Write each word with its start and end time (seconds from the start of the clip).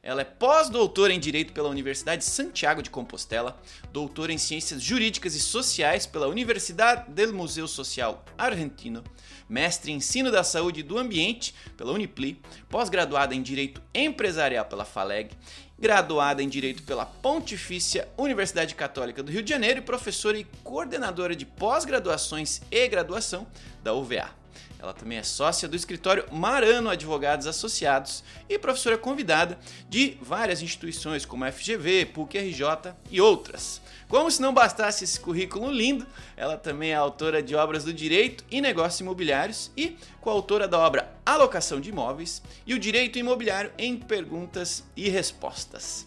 Ela 0.07 0.21
é 0.21 0.25
pós-doutora 0.25 1.15
em 1.15 1.19
Direito 1.19 1.55
pela 1.55 1.71
Universidade 1.71 2.23
de 2.23 2.31
Santiago 2.31 2.83
de 2.83 2.91
Compostela, 2.91 3.59
doutora 3.91 4.35
em 4.35 4.37
Ciências 4.37 4.83
Jurídicas 4.83 5.35
e 5.35 5.41
Sociais 5.41 6.05
pela 6.05 6.29
Universidade 6.29 7.11
del 7.11 7.33
Museu 7.33 7.67
Social 7.67 8.23
Argentino, 8.37 9.03
mestre 9.49 9.91
em 9.91 9.97
Ensino 9.97 10.31
da 10.31 10.45
Saúde 10.45 10.81
e 10.81 10.83
do 10.83 10.99
Ambiente 10.99 11.55
pela 11.75 11.93
Unipli, 11.93 12.39
pós-graduada 12.69 13.35
em 13.35 13.41
Direito 13.41 13.81
Empresarial 13.95 14.67
pela 14.67 14.85
FALEG, 14.85 15.31
graduada 15.79 16.43
em 16.43 16.51
Direito 16.51 16.83
pela 16.83 17.07
Pontifícia 17.07 18.07
Universidade 18.19 18.75
Católica 18.75 19.23
do 19.23 19.33
Rio 19.33 19.43
de 19.43 19.49
Janeiro 19.49 19.79
e 19.79 19.83
professora 19.83 20.37
e 20.37 20.45
coordenadora 20.63 21.35
de 21.35 21.47
pós-graduações 21.47 22.61
e 22.71 22.87
graduação 22.89 23.47
da 23.83 23.95
UVA. 23.95 24.44
Ela 24.79 24.93
também 24.93 25.19
é 25.19 25.23
sócia 25.23 25.69
do 25.69 25.77
escritório 25.77 26.27
Marano 26.31 26.91
Advogados 26.91 27.47
Associados 27.47 28.23
e 28.49 28.59
professora 28.59 28.99
convidada 28.99 29.59
de 29.89 30.19
várias 30.21 30.63
instituições 30.63 31.25
como 31.25 31.45
a 31.45 31.53
FGV, 31.53 32.07
PUC-RJ 32.07 32.95
e 33.11 33.21
outras. 33.21 33.81
Como 34.09 34.31
se 34.31 34.43
não 34.43 34.53
bastasse 34.53 35.05
esse 35.05 35.19
currículo 35.19 35.71
lindo, 35.71 36.07
ela 36.37 36.57
também 36.57 36.91
é 36.91 36.95
autora 36.95 37.43
de 37.43 37.55
obras 37.55 37.85
do 37.85 37.93
Direito 37.93 38.45
e 38.51 38.61
Negócios 38.61 39.01
Imobiliários 39.01 39.71
e 39.77 39.97
coautora 40.21 40.69
da 40.69 40.79
obra 40.79 41.13
Alocação 41.25 41.81
de 41.81 41.89
Imóveis 41.89 42.43
e 42.67 42.75
o 42.75 42.79
Direito 42.79 43.19
Imobiliário 43.19 43.73
em 43.79 43.97
Perguntas 43.97 44.85
e 44.97 45.09
Respostas. 45.09 46.07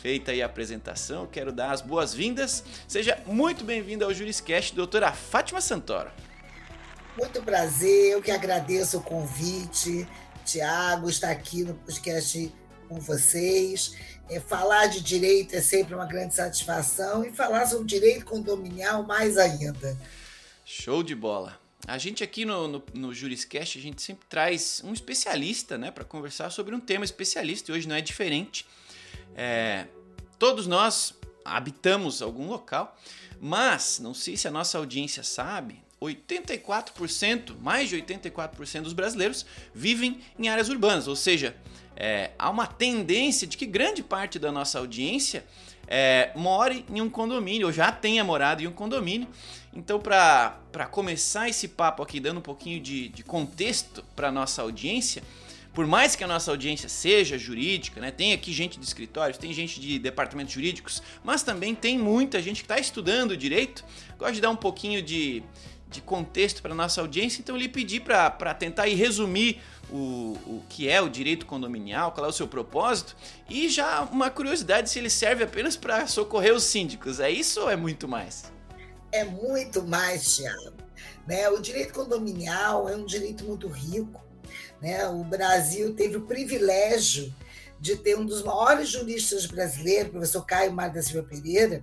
Feita 0.00 0.32
aí 0.32 0.42
a 0.42 0.46
apresentação, 0.46 1.26
quero 1.26 1.50
dar 1.50 1.72
as 1.72 1.80
boas-vindas. 1.80 2.62
Seja 2.86 3.18
muito 3.26 3.64
bem-vinda 3.64 4.04
ao 4.04 4.14
Juriscast, 4.14 4.74
doutora 4.74 5.12
Fátima 5.12 5.60
Santoro. 5.60 6.10
Muito 7.16 7.40
prazer, 7.42 8.12
eu 8.12 8.20
que 8.20 8.32
agradeço 8.32 8.98
o 8.98 9.02
convite. 9.02 10.06
Tiago 10.44 11.08
está 11.08 11.30
aqui 11.30 11.62
no 11.62 11.74
podcast 11.74 12.52
com 12.88 12.98
vocês. 12.98 13.96
É, 14.28 14.40
falar 14.40 14.88
de 14.88 15.00
direito 15.00 15.54
é 15.54 15.60
sempre 15.60 15.94
uma 15.94 16.06
grande 16.06 16.34
satisfação 16.34 17.24
e 17.24 17.32
falar 17.32 17.66
sobre 17.66 17.86
direito 17.86 18.24
condominial 18.24 19.04
mais 19.04 19.38
ainda. 19.38 19.96
Show 20.64 21.04
de 21.04 21.14
bola. 21.14 21.60
A 21.86 21.98
gente 21.98 22.24
aqui 22.24 22.44
no, 22.44 22.66
no, 22.66 22.82
no 22.92 23.14
Juriscast, 23.14 23.78
a 23.78 23.82
gente 23.82 24.02
sempre 24.02 24.26
traz 24.26 24.82
um 24.84 24.92
especialista 24.92 25.78
né, 25.78 25.92
para 25.92 26.02
conversar 26.02 26.50
sobre 26.50 26.74
um 26.74 26.80
tema 26.80 27.04
especialista 27.04 27.70
e 27.70 27.74
hoje 27.74 27.86
não 27.86 27.94
é 27.94 28.00
diferente. 28.00 28.66
É, 29.36 29.86
todos 30.36 30.66
nós 30.66 31.14
habitamos 31.44 32.22
algum 32.22 32.48
local, 32.48 32.98
mas 33.40 34.00
não 34.00 34.14
sei 34.14 34.36
se 34.36 34.48
a 34.48 34.50
nossa 34.50 34.78
audiência 34.78 35.22
sabe, 35.22 35.84
84%, 36.04 37.56
mais 37.60 37.88
de 37.88 37.96
84% 37.96 38.82
dos 38.82 38.92
brasileiros 38.92 39.44
vivem 39.74 40.20
em 40.38 40.48
áreas 40.48 40.68
urbanas, 40.68 41.08
ou 41.08 41.16
seja, 41.16 41.56
é, 41.96 42.32
há 42.38 42.50
uma 42.50 42.66
tendência 42.66 43.46
de 43.46 43.56
que 43.56 43.66
grande 43.66 44.02
parte 44.02 44.38
da 44.38 44.50
nossa 44.50 44.78
audiência 44.78 45.44
é, 45.86 46.30
more 46.34 46.84
em 46.88 47.00
um 47.00 47.10
condomínio, 47.10 47.66
ou 47.66 47.72
já 47.72 47.92
tenha 47.92 48.24
morado 48.24 48.62
em 48.62 48.66
um 48.66 48.72
condomínio. 48.72 49.28
Então, 49.72 49.98
para 49.98 50.86
começar 50.90 51.48
esse 51.48 51.68
papo 51.68 52.02
aqui, 52.02 52.20
dando 52.20 52.38
um 52.38 52.42
pouquinho 52.42 52.80
de, 52.80 53.08
de 53.08 53.22
contexto 53.22 54.04
para 54.14 54.30
nossa 54.30 54.62
audiência, 54.62 55.22
por 55.72 55.86
mais 55.86 56.14
que 56.14 56.22
a 56.22 56.28
nossa 56.28 56.52
audiência 56.52 56.88
seja 56.88 57.36
jurídica, 57.36 58.00
né, 58.00 58.12
tem 58.12 58.32
aqui 58.32 58.52
gente 58.52 58.78
de 58.78 58.86
escritórios, 58.86 59.36
tem 59.36 59.52
gente 59.52 59.80
de 59.80 59.98
departamentos 59.98 60.54
jurídicos, 60.54 61.02
mas 61.24 61.42
também 61.42 61.74
tem 61.74 61.98
muita 61.98 62.40
gente 62.40 62.58
que 62.58 62.64
está 62.64 62.78
estudando 62.78 63.36
direito, 63.36 63.84
gosto 64.16 64.34
de 64.34 64.40
dar 64.40 64.50
um 64.50 64.56
pouquinho 64.56 65.02
de, 65.02 65.42
de 65.94 66.00
contexto 66.00 66.60
para 66.60 66.74
nossa 66.74 67.00
audiência, 67.00 67.40
então 67.40 67.54
eu 67.54 67.60
lhe 67.60 67.68
pedi 67.68 68.00
para 68.00 68.54
tentar 68.54 68.88
ir 68.88 68.94
resumir 68.94 69.60
o, 69.90 70.36
o 70.46 70.62
que 70.68 70.88
é 70.88 71.00
o 71.00 71.08
direito 71.08 71.46
condominial, 71.46 72.12
qual 72.12 72.26
é 72.26 72.28
o 72.28 72.32
seu 72.32 72.48
propósito, 72.48 73.16
e 73.48 73.68
já 73.68 74.02
uma 74.02 74.30
curiosidade 74.30 74.90
se 74.90 74.98
ele 74.98 75.10
serve 75.10 75.44
apenas 75.44 75.76
para 75.76 76.06
socorrer 76.06 76.54
os 76.54 76.64
síndicos. 76.64 77.20
É 77.20 77.30
isso 77.30 77.60
ou 77.60 77.70
é 77.70 77.76
muito 77.76 78.08
mais? 78.08 78.52
É 79.12 79.24
muito 79.24 79.82
mais, 79.86 80.36
Thiago. 80.36 80.74
Né? 81.26 81.48
O 81.48 81.60
direito 81.60 81.94
condominial 81.94 82.88
é 82.88 82.96
um 82.96 83.06
direito 83.06 83.44
muito 83.44 83.68
rico. 83.68 84.20
Né? 84.82 85.06
O 85.06 85.22
Brasil 85.22 85.94
teve 85.94 86.16
o 86.16 86.22
privilégio 86.22 87.32
de 87.80 87.96
ter 87.96 88.18
um 88.18 88.24
dos 88.24 88.42
maiores 88.42 88.88
juristas 88.88 89.46
brasileiros, 89.46 90.08
o 90.08 90.12
professor 90.12 90.44
Caio 90.44 90.72
Mar 90.72 90.90
da 90.90 91.02
Silva 91.02 91.28
Pereira, 91.28 91.82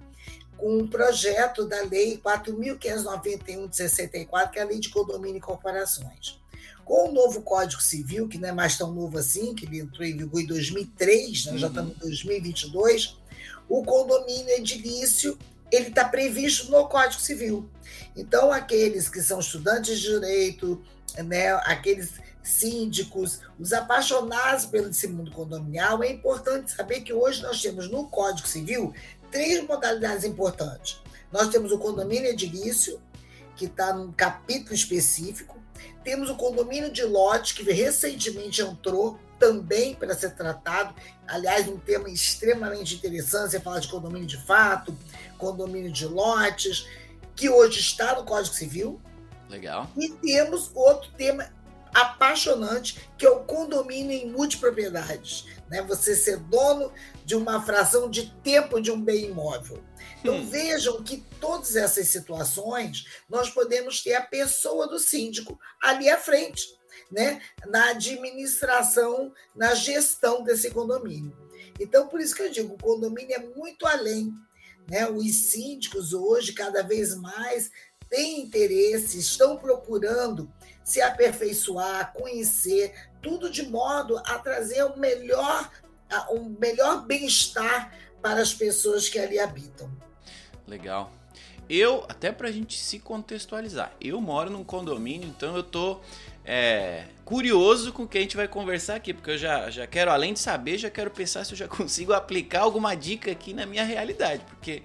um 0.61 0.88
projeto 0.88 1.66
da 1.66 1.81
Lei 1.83 2.17
4.591 2.23 3.69
de 3.69 3.75
64, 3.75 4.51
que 4.51 4.59
é 4.59 4.61
a 4.61 4.66
Lei 4.66 4.79
de 4.79 4.89
Condomínio 4.89 5.38
e 5.38 5.41
Corporações. 5.41 6.39
Com 6.85 7.09
o 7.09 7.11
novo 7.11 7.41
Código 7.41 7.81
Civil, 7.81 8.27
que 8.27 8.38
não 8.38 8.49
é 8.49 8.51
mais 8.51 8.77
tão 8.77 8.94
novo 8.94 9.17
assim, 9.17 9.55
que 9.55 9.66
ele 9.66 9.79
entrou 9.79 10.05
em 10.05 10.16
vigor 10.16 10.41
em 10.41 10.45
2003, 10.45 11.45
né? 11.45 11.51
uhum. 11.51 11.57
já 11.57 11.67
estamos 11.67 11.95
em 11.95 12.00
2022, 12.00 13.17
o 13.69 13.83
condomínio 13.83 14.50
edilício 14.55 15.38
ele 15.71 15.88
está 15.88 16.05
previsto 16.05 16.69
no 16.69 16.88
Código 16.88 17.21
Civil. 17.21 17.69
Então, 18.16 18.51
aqueles 18.51 19.07
que 19.07 19.21
são 19.21 19.39
estudantes 19.39 20.00
de 20.00 20.09
direito, 20.09 20.83
né, 21.17 21.53
aqueles 21.63 22.11
síndicos, 22.44 23.39
os 23.59 23.71
apaixonados 23.71 24.66
pelo 24.66 24.89
esse 24.89 25.07
mundo 25.07 25.31
condominial, 25.31 26.03
é 26.03 26.11
importante 26.11 26.71
saber 26.71 27.01
que 27.01 27.13
hoje 27.13 27.41
nós 27.41 27.61
temos 27.61 27.89
no 27.89 28.07
Código 28.07 28.47
Civil 28.47 28.94
três 29.31 29.66
modalidades 29.66 30.24
importantes. 30.24 31.00
Nós 31.31 31.47
temos 31.47 31.72
o 31.72 31.78
condomínio 31.78 32.30
edilício, 32.30 33.02
que 33.56 33.66
está 33.66 33.94
num 33.94 34.12
capítulo 34.12 34.75
específico. 34.75 35.58
Temos 36.03 36.30
o 36.30 36.36
condomínio 36.36 36.92
de 36.92 37.03
lote, 37.03 37.56
que 37.56 37.64
recentemente 37.72 38.62
entrou 38.62 39.19
também 39.39 39.95
para 39.95 40.13
ser 40.13 40.36
tratado. 40.36 40.94
Aliás, 41.28 41.68
um 41.68 41.78
tema 41.78 42.10
extremamente 42.10 42.95
interessante, 42.95 43.51
você 43.51 43.60
fala 43.60 43.80
de 43.80 43.88
condomínio 43.88 44.28
de 44.28 44.38
fato, 44.45 44.95
condomínio 45.38 45.92
de 45.92 46.06
lotes, 46.06 46.86
que 47.36 47.50
hoje 47.50 47.80
está 47.80 48.16
no 48.16 48.24
Código 48.24 48.54
Civil. 48.54 49.01
Legal. 49.50 49.89
E 49.98 50.10
temos 50.10 50.69
outro 50.75 51.12
tema 51.13 51.50
apaixonante, 51.94 53.10
que 53.18 53.25
é 53.25 53.30
o 53.30 53.42
condomínio 53.42 54.12
em 54.12 54.30
multipropriedades. 54.30 55.45
Né? 55.71 55.81
Você 55.83 56.15
ser 56.18 56.38
dono 56.38 56.91
de 57.23 57.33
uma 57.33 57.65
fração 57.65 58.09
de 58.09 58.29
tempo 58.44 58.81
de 58.81 58.91
um 58.91 59.01
bem 59.01 59.27
imóvel. 59.27 59.81
Então 60.19 60.35
hum. 60.35 60.45
vejam 60.45 61.01
que 61.01 61.25
todas 61.39 61.77
essas 61.77 62.09
situações 62.09 63.06
nós 63.29 63.50
podemos 63.50 64.03
ter 64.03 64.15
a 64.15 64.21
pessoa 64.21 64.85
do 64.85 65.00
síndico 65.00 65.57
ali 65.81 66.09
à 66.09 66.18
frente, 66.18 66.77
né? 67.09 67.41
na 67.65 67.91
administração, 67.91 69.33
na 69.56 69.73
gestão 69.73 70.44
desse 70.44 70.69
condomínio. 70.71 71.35
Então, 71.79 72.07
por 72.07 72.19
isso 72.19 72.35
que 72.35 72.41
eu 72.44 72.51
digo, 72.51 72.74
o 72.74 72.77
condomínio 72.77 73.33
é 73.33 73.39
muito 73.39 73.88
além. 73.88 74.31
Né? 74.89 75.07
Os 75.09 75.51
síndicos 75.51 76.13
hoje, 76.13 76.51
cada 76.51 76.83
vez 76.83 77.15
mais, 77.15 77.71
têm 78.09 78.41
interesse, 78.41 79.17
estão 79.17 79.57
procurando 79.57 80.51
se 80.83 81.01
aperfeiçoar, 81.01 82.12
conhecer, 82.13 82.94
tudo 83.21 83.50
de 83.50 83.63
modo 83.63 84.18
a 84.19 84.39
trazer 84.39 84.83
o 84.83 84.97
melhor, 84.97 85.69
um 86.31 86.56
melhor 86.59 87.06
bem-estar 87.06 87.94
para 88.21 88.41
as 88.41 88.53
pessoas 88.53 89.07
que 89.09 89.19
ali 89.19 89.39
habitam. 89.39 89.89
Legal. 90.68 91.12
Eu, 91.69 92.06
até 92.09 92.31
para 92.31 92.50
a 92.50 92.51
gente 92.51 92.77
se 92.77 93.00
contextualizar, 93.00 93.94
eu 94.01 94.19
moro 94.19 94.50
num 94.50 94.63
condomínio, 94.63 95.27
então 95.29 95.56
eu 95.56 95.63
tô 95.63 96.01
é, 96.44 97.06
curioso 97.23 97.94
com 97.94 98.03
o 98.03 98.07
que 98.07 98.18
a 98.18 98.21
gente 98.21 98.35
vai 98.35 98.47
conversar 98.47 98.95
aqui, 98.95 99.13
porque 99.13 99.31
eu 99.31 99.38
já, 99.38 99.69
já 99.69 99.88
quero, 99.88 100.12
além 100.12 100.33
de 100.33 100.39
saber, 100.39 100.77
já 100.77 100.89
quero 100.89 101.09
pensar 101.09 101.45
se 101.45 101.53
eu 101.53 101.57
já 101.57 101.67
consigo 101.69 102.12
aplicar 102.12 102.62
alguma 102.62 102.94
dica 102.94 103.31
aqui 103.31 103.53
na 103.53 103.65
minha 103.65 103.85
realidade, 103.85 104.44
porque 104.50 104.83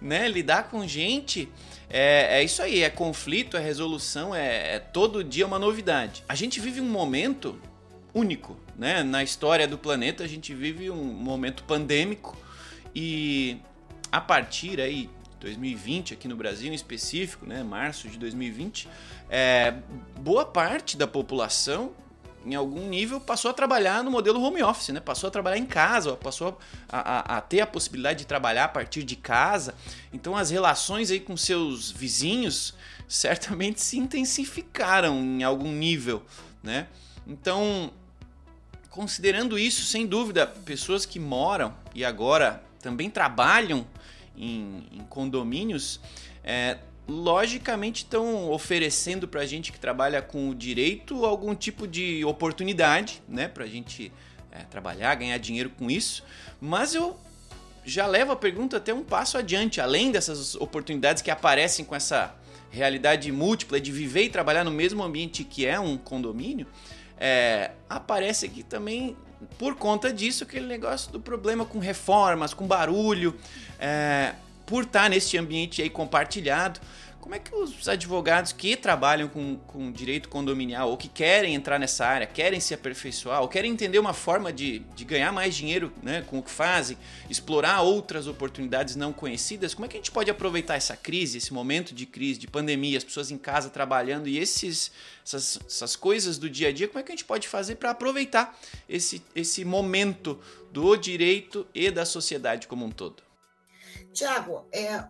né, 0.00 0.28
lidar 0.28 0.68
com 0.70 0.86
gente 0.86 1.48
é, 1.90 2.38
é 2.38 2.44
isso 2.44 2.62
aí, 2.62 2.82
é 2.82 2.90
conflito, 2.90 3.56
é 3.56 3.60
resolução, 3.60 4.34
é, 4.34 4.76
é 4.76 4.78
todo 4.78 5.24
dia 5.24 5.46
uma 5.46 5.58
novidade. 5.58 6.22
A 6.28 6.34
gente 6.34 6.60
vive 6.60 6.80
um 6.80 6.88
momento 6.88 7.60
único, 8.14 8.56
né? 8.76 9.02
Na 9.02 9.22
história 9.22 9.66
do 9.66 9.78
planeta, 9.78 10.24
a 10.24 10.26
gente 10.26 10.54
vive 10.54 10.90
um 10.90 11.04
momento 11.04 11.64
pandêmico 11.64 12.36
e 12.94 13.58
a 14.10 14.20
partir 14.20 14.80
aí 14.80 15.10
2020 15.40 16.14
aqui 16.14 16.26
no 16.26 16.36
Brasil 16.36 16.70
em 16.70 16.74
específico, 16.74 17.46
né, 17.46 17.62
março 17.62 18.08
de 18.08 18.18
2020, 18.18 18.88
é, 19.30 19.74
boa 20.18 20.44
parte 20.44 20.96
da 20.96 21.06
população 21.06 21.92
em 22.44 22.54
algum 22.54 22.88
nível 22.88 23.20
passou 23.20 23.50
a 23.50 23.54
trabalhar 23.54 24.02
no 24.02 24.10
modelo 24.10 24.40
home 24.42 24.62
office, 24.62 24.88
né? 24.88 25.00
Passou 25.00 25.28
a 25.28 25.30
trabalhar 25.30 25.58
em 25.58 25.66
casa, 25.66 26.16
passou 26.16 26.58
a, 26.88 26.98
a, 26.98 27.36
a, 27.36 27.40
ter 27.40 27.60
a 27.60 27.66
possibilidade 27.66 28.20
de 28.20 28.26
trabalhar 28.26 28.64
a 28.64 28.68
partir 28.68 29.02
de 29.02 29.16
casa. 29.16 29.74
Então 30.12 30.36
as 30.36 30.48
relações 30.48 31.10
aí 31.10 31.20
com 31.20 31.36
seus 31.36 31.90
vizinhos 31.90 32.74
certamente 33.06 33.80
se 33.80 33.98
intensificaram 33.98 35.18
em 35.18 35.42
algum 35.42 35.72
nível, 35.72 36.22
né? 36.62 36.86
Então, 37.28 37.92
considerando 38.88 39.58
isso, 39.58 39.84
sem 39.84 40.06
dúvida, 40.06 40.46
pessoas 40.46 41.04
que 41.04 41.20
moram 41.20 41.76
e 41.94 42.04
agora 42.04 42.62
também 42.80 43.10
trabalham 43.10 43.86
em, 44.36 44.86
em 44.90 45.04
condomínios, 45.10 46.00
é, 46.42 46.78
logicamente 47.06 48.04
estão 48.04 48.50
oferecendo 48.50 49.28
para 49.28 49.42
a 49.42 49.46
gente 49.46 49.70
que 49.70 49.78
trabalha 49.78 50.22
com 50.22 50.48
o 50.48 50.54
direito 50.54 51.26
algum 51.26 51.54
tipo 51.54 51.86
de 51.86 52.24
oportunidade, 52.24 53.22
né, 53.28 53.46
para 53.46 53.64
a 53.64 53.68
gente 53.68 54.10
é, 54.50 54.58
trabalhar, 54.64 55.14
ganhar 55.14 55.36
dinheiro 55.38 55.70
com 55.70 55.90
isso. 55.90 56.24
Mas 56.60 56.94
eu 56.94 57.18
já 57.84 58.06
levo 58.06 58.32
a 58.32 58.36
pergunta 58.36 58.76
até 58.76 58.92
um 58.92 59.02
passo 59.02 59.36
adiante, 59.36 59.80
além 59.80 60.10
dessas 60.10 60.54
oportunidades 60.54 61.22
que 61.22 61.30
aparecem 61.30 61.84
com 61.84 61.94
essa 61.94 62.34
realidade 62.70 63.32
múltipla 63.32 63.80
de 63.80 63.90
viver 63.90 64.24
e 64.24 64.28
trabalhar 64.28 64.62
no 64.62 64.70
mesmo 64.70 65.02
ambiente 65.02 65.42
que 65.42 65.64
é 65.64 65.80
um 65.80 65.96
condomínio, 65.96 66.66
é, 67.18 67.72
aparece 67.88 68.46
aqui 68.46 68.62
também 68.62 69.16
por 69.58 69.76
conta 69.76 70.12
disso 70.12 70.44
aquele 70.44 70.66
negócio 70.66 71.12
do 71.12 71.20
problema 71.20 71.64
com 71.64 71.78
reformas, 71.78 72.52
com 72.52 72.66
barulho, 72.66 73.34
é, 73.78 74.34
por 74.68 74.84
estar 74.84 75.08
neste 75.08 75.38
ambiente 75.38 75.80
aí 75.80 75.88
compartilhado. 75.88 76.78
Como 77.18 77.34
é 77.34 77.38
que 77.38 77.54
os 77.54 77.88
advogados 77.88 78.52
que 78.52 78.76
trabalham 78.76 79.28
com, 79.28 79.56
com 79.66 79.90
direito 79.90 80.28
condominial 80.28 80.90
ou 80.90 80.96
que 80.96 81.08
querem 81.08 81.54
entrar 81.54 81.78
nessa 81.78 82.06
área, 82.06 82.26
querem 82.26 82.60
se 82.60 82.72
aperfeiçoar 82.72 83.42
ou 83.42 83.48
querem 83.48 83.70
entender 83.70 83.98
uma 83.98 84.12
forma 84.12 84.52
de, 84.52 84.80
de 84.94 85.04
ganhar 85.04 85.32
mais 85.32 85.54
dinheiro 85.54 85.92
né, 86.02 86.22
com 86.22 86.38
o 86.38 86.42
que 86.42 86.50
fazem, 86.50 86.96
explorar 87.28 87.80
outras 87.82 88.26
oportunidades 88.26 88.94
não 88.94 89.12
conhecidas, 89.12 89.74
como 89.74 89.86
é 89.86 89.88
que 89.88 89.96
a 89.96 90.00
gente 90.00 90.10
pode 90.10 90.30
aproveitar 90.30 90.76
essa 90.76 90.96
crise, 90.96 91.38
esse 91.38 91.52
momento 91.52 91.94
de 91.94 92.06
crise, 92.06 92.38
de 92.38 92.46
pandemia, 92.46 92.98
as 92.98 93.04
pessoas 93.04 93.30
em 93.30 93.38
casa 93.38 93.68
trabalhando 93.68 94.28
e 94.28 94.38
esses, 94.38 94.92
essas, 95.26 95.58
essas 95.66 95.96
coisas 95.96 96.38
do 96.38 96.48
dia 96.48 96.68
a 96.68 96.72
dia, 96.72 96.88
como 96.88 97.00
é 97.00 97.02
que 97.02 97.12
a 97.12 97.14
gente 97.14 97.24
pode 97.24 97.48
fazer 97.48 97.74
para 97.74 97.90
aproveitar 97.90 98.58
esse, 98.88 99.22
esse 99.34 99.64
momento 99.64 100.38
do 100.72 100.96
direito 100.96 101.66
e 101.74 101.90
da 101.90 102.06
sociedade 102.06 102.66
como 102.66 102.86
um 102.86 102.90
todo? 102.90 103.27
Tiago, 104.12 104.66
é, 104.72 105.04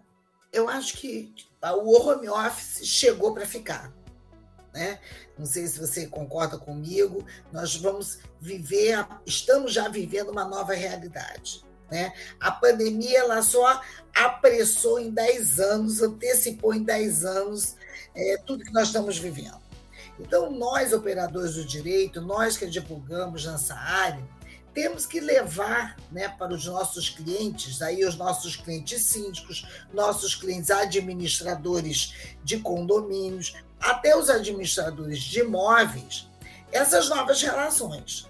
eu 0.52 0.68
acho 0.68 0.96
que 0.96 1.34
o 1.62 1.96
home 1.96 2.28
office 2.28 2.86
chegou 2.86 3.32
para 3.34 3.46
ficar. 3.46 3.92
Né? 4.72 4.98
Não 5.36 5.46
sei 5.46 5.66
se 5.66 5.80
você 5.80 6.06
concorda 6.06 6.58
comigo, 6.58 7.24
nós 7.52 7.76
vamos 7.76 8.20
viver, 8.40 9.06
estamos 9.26 9.72
já 9.72 9.88
vivendo 9.88 10.30
uma 10.30 10.44
nova 10.44 10.74
realidade. 10.74 11.64
Né? 11.90 12.12
A 12.38 12.50
pandemia 12.50 13.20
ela 13.20 13.42
só 13.42 13.80
apressou 14.14 15.00
em 15.00 15.10
10 15.10 15.60
anos, 15.60 16.02
antecipou 16.02 16.74
em 16.74 16.82
10 16.82 17.24
anos 17.24 17.76
é, 18.14 18.36
tudo 18.38 18.64
que 18.64 18.72
nós 18.72 18.88
estamos 18.88 19.18
vivendo. 19.18 19.58
Então, 20.18 20.50
nós, 20.50 20.92
operadores 20.92 21.54
do 21.54 21.64
direito, 21.64 22.20
nós 22.20 22.56
que 22.56 22.66
divulgamos 22.66 23.46
nessa 23.46 23.74
área, 23.74 24.22
temos 24.74 25.06
que 25.06 25.20
levar 25.20 25.96
né, 26.10 26.28
para 26.28 26.54
os 26.54 26.66
nossos 26.66 27.08
clientes, 27.08 27.82
aí 27.82 28.04
os 28.04 28.16
nossos 28.16 28.56
clientes 28.56 29.02
síndicos, 29.02 29.66
nossos 29.92 30.34
clientes 30.34 30.70
administradores 30.70 32.14
de 32.44 32.58
condomínios, 32.60 33.54
até 33.80 34.16
os 34.16 34.28
administradores 34.28 35.20
de 35.20 35.40
imóveis, 35.40 36.28
essas 36.72 37.08
novas 37.08 37.42
relações. 37.42 38.28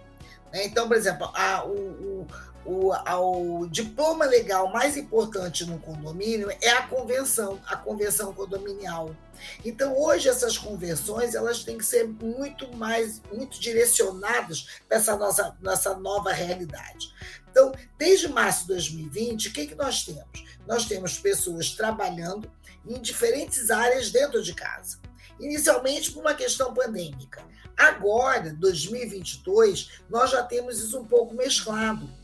Né? 0.52 0.66
Então, 0.66 0.88
por 0.88 0.96
exemplo, 0.96 1.30
a, 1.34 1.64
o, 1.64 1.72
o 1.72 2.26
o, 2.68 3.62
o 3.62 3.66
diploma 3.66 4.26
legal 4.26 4.70
mais 4.70 4.94
importante 4.94 5.64
no 5.64 5.78
condomínio 5.78 6.50
é 6.60 6.68
a 6.68 6.86
convenção, 6.86 7.58
a 7.66 7.76
convenção 7.76 8.34
condominial. 8.34 9.16
Então, 9.64 9.96
hoje 9.96 10.28
essas 10.28 10.58
convenções 10.58 11.34
elas 11.34 11.64
têm 11.64 11.78
que 11.78 11.86
ser 11.86 12.06
muito 12.06 12.76
mais, 12.76 13.22
muito 13.32 13.58
direcionadas 13.58 14.80
para 14.86 14.98
essa 14.98 15.16
nossa, 15.16 15.56
nossa 15.62 15.96
nova 15.96 16.30
realidade. 16.30 17.10
Então, 17.50 17.72
desde 17.96 18.28
março 18.28 18.62
de 18.62 18.74
2020, 18.74 19.48
o 19.48 19.52
que, 19.52 19.66
que 19.68 19.74
nós 19.74 20.04
temos? 20.04 20.44
Nós 20.66 20.84
temos 20.84 21.18
pessoas 21.18 21.70
trabalhando 21.70 22.50
em 22.86 23.00
diferentes 23.00 23.70
áreas 23.70 24.10
dentro 24.10 24.42
de 24.42 24.52
casa. 24.52 24.98
Inicialmente 25.40 26.10
por 26.10 26.20
uma 26.20 26.34
questão 26.34 26.74
pandêmica. 26.74 27.42
Agora, 27.74 28.52
2022, 28.52 30.02
nós 30.10 30.30
já 30.30 30.42
temos 30.42 30.78
isso 30.80 30.98
um 30.98 31.06
pouco 31.06 31.34
mesclado 31.34 32.17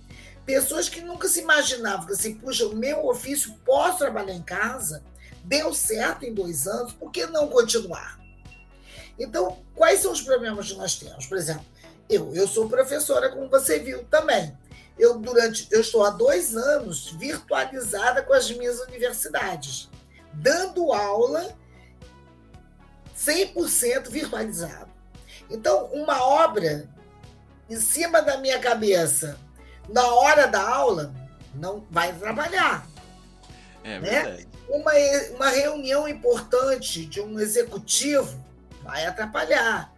Pessoas 0.44 0.88
que 0.88 1.00
nunca 1.00 1.29
se 1.29 1.41
imaginavam 1.41 2.06
que 2.06 2.12
assim, 2.12 2.35
puxa, 2.35 2.67
o 2.67 2.76
meu 2.76 3.06
ofício 3.06 3.55
posso 3.64 3.99
trabalhar 3.99 4.35
em 4.35 4.43
casa, 4.43 5.02
deu 5.43 5.73
certo 5.73 6.25
em 6.25 6.35
dois 6.35 6.67
anos, 6.67 6.93
por 6.93 7.11
que 7.11 7.26
não 7.26 7.49
continuar? 7.49 8.20
Então, 9.19 9.58
quais 9.75 10.00
são 10.00 10.12
os 10.12 10.20
problemas 10.20 10.70
que 10.70 10.76
nós 10.76 10.96
temos? 10.96 11.26
Por 11.26 11.38
exemplo, 11.38 11.64
eu, 12.08 12.35
eu 12.35 12.46
sou 12.46 12.69
professora, 12.69 13.31
como 13.31 13.49
você 13.49 13.79
viu 13.79 14.05
também. 14.05 14.56
Eu 14.98 15.19
durante, 15.19 15.67
eu 15.70 15.81
estou 15.81 16.05
há 16.05 16.10
dois 16.10 16.56
anos 16.56 17.10
virtualizada 17.13 18.22
com 18.22 18.32
as 18.32 18.51
minhas 18.51 18.79
universidades, 18.81 19.89
dando 20.32 20.93
aula 20.93 21.56
100% 23.17 24.08
virtualizado. 24.08 24.93
Então, 25.51 25.86
uma 25.86 26.22
obra 26.22 26.89
em 27.69 27.81
cima 27.81 28.20
da 28.20 28.36
minha 28.39 28.58
cabeça 28.58 29.39
na 29.88 30.06
hora 30.14 30.46
da 30.46 30.62
aula, 30.62 31.14
não 31.55 31.86
vai 31.91 32.12
trabalhar. 32.12 32.86
É 33.82 34.00
né? 34.00 34.22
verdade. 34.22 34.48
Uma, 34.69 34.93
uma 35.34 35.48
reunião 35.50 36.08
importante 36.08 37.05
de 37.05 37.20
um 37.20 37.38
executivo 37.38 38.43
vai 38.82 39.05
atrapalhar. 39.05 39.93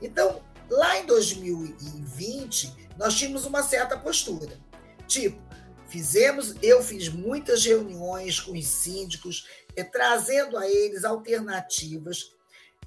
Então, 0.00 0.42
lá 0.70 0.98
em 0.98 1.06
2020, 1.06 2.88
nós 2.96 3.14
tínhamos 3.14 3.44
uma 3.44 3.62
certa 3.62 3.98
postura. 3.98 4.58
Tipo, 5.06 5.42
fizemos, 5.88 6.54
eu 6.62 6.82
fiz 6.82 7.08
muitas 7.08 7.64
reuniões 7.64 8.40
com 8.40 8.52
os 8.52 8.66
síndicos, 8.66 9.48
eh, 9.76 9.84
trazendo 9.84 10.56
a 10.56 10.68
eles 10.68 11.04
alternativas, 11.04 12.32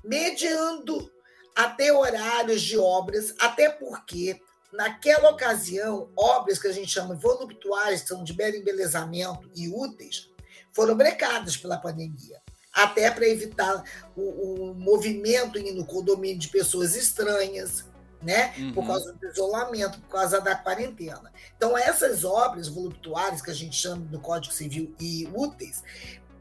mediando 0.03 1.11
até 1.55 1.91
horários 1.91 2.61
de 2.61 2.77
obras, 2.77 3.33
até 3.39 3.69
porque 3.69 4.39
Naquela 4.71 5.31
ocasião, 5.31 6.09
obras 6.15 6.59
que 6.59 6.67
a 6.67 6.73
gente 6.73 6.91
chama 6.91 7.15
voluptuárias, 7.15 8.01
que 8.01 8.07
são 8.09 8.23
de 8.23 8.33
belo 8.33 8.55
embelezamento 8.55 9.49
e 9.55 9.69
úteis, 9.69 10.29
foram 10.73 10.95
brecadas 10.95 11.57
pela 11.57 11.77
pandemia, 11.77 12.39
até 12.73 13.09
para 13.09 13.27
evitar 13.27 13.83
o, 14.15 14.21
o, 14.21 14.73
movimento 14.75 15.59
no 15.73 15.85
condomínio 15.85 16.37
de 16.37 16.49
pessoas 16.49 16.95
estranhas, 16.95 17.85
né? 18.21 18.53
Uhum. 18.57 18.73
Por 18.73 18.85
causa 18.85 19.13
do 19.13 19.27
isolamento, 19.27 19.99
por 20.01 20.09
causa 20.09 20.41
da 20.41 20.55
quarentena. 20.55 21.31
Então, 21.55 21.77
essas 21.77 22.23
obras 22.23 22.67
voluptuárias 22.67 23.41
que 23.41 23.49
a 23.49 23.55
gente 23.55 23.75
chama 23.75 24.05
do 24.05 24.19
Código 24.19 24.53
Civil 24.53 24.93
e 24.99 25.27
úteis, 25.33 25.83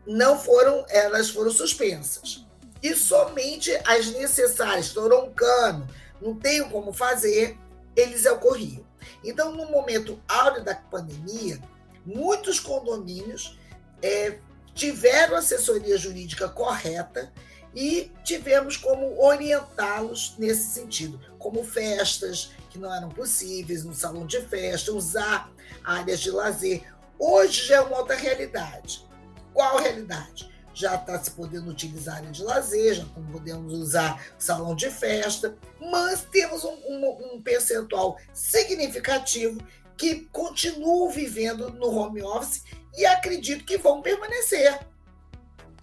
não 0.07 0.39
foram, 0.39 0.85
elas 0.89 1.31
foram 1.31 1.51
suspensas. 1.51 2.45
E 2.83 2.95
somente 2.95 3.71
as 3.87 4.07
necessárias, 4.09 4.87
estourou 4.87 5.27
um 5.27 5.33
cano, 5.33 5.89
não 6.21 6.35
tenho 6.35 6.69
como 6.69 6.93
fazer, 6.93 7.59
eles 7.97 8.27
ocorriam. 8.27 8.85
Então, 9.25 9.53
no 9.53 9.71
momento 9.71 10.21
áureo 10.29 10.63
da 10.63 10.75
pandemia, 10.75 11.61
muitos 12.05 12.61
condomínios 12.61 13.59
é, 14.03 14.39
tiveram 14.75 15.37
assessoria 15.37 15.97
jurídica 15.97 16.49
correta 16.49 17.33
e 17.75 18.13
tivemos 18.23 18.77
como 18.77 19.21
orientá-los 19.23 20.35
nesse 20.39 20.73
sentido, 20.73 21.19
como 21.39 21.65
festas 21.65 22.53
que 22.71 22.79
não 22.79 22.95
eram 22.95 23.09
possíveis 23.09 23.85
no 23.85 23.95
salão 23.95 24.27
de 24.27 24.41
festa, 24.43 24.93
usar 24.93 25.51
áreas 25.83 26.21
de 26.21 26.31
lazer. 26.31 26.95
Hoje 27.19 27.67
já 27.67 27.77
é 27.77 27.81
uma 27.81 27.99
outra 27.99 28.17
realidade. 28.17 29.05
Qual 29.53 29.79
realidade? 29.79 30.51
Já 30.77 30.97
está 30.97 31.19
se 31.19 31.31
podendo 31.31 31.71
utilizar 31.71 32.17
área 32.17 32.31
de 32.31 32.43
lazer, 32.45 32.97
já 32.97 33.07
podemos 33.33 33.73
usar 33.73 34.23
salão 34.39 34.77
de 34.77 34.91
festa, 34.91 35.57
mas 35.81 36.25
temos 36.31 36.65
um, 36.65 36.75
um, 36.87 37.33
um 37.33 37.43
percentual 37.43 38.19
significativo 38.35 39.59
que 39.97 40.29
continuam 40.31 41.09
vivendo 41.09 41.71
no 41.71 41.89
home 41.89 42.23
office 42.23 42.63
e 42.95 43.07
acredito 43.07 43.65
que 43.65 43.79
vão 43.79 44.03
permanecer. 44.03 44.79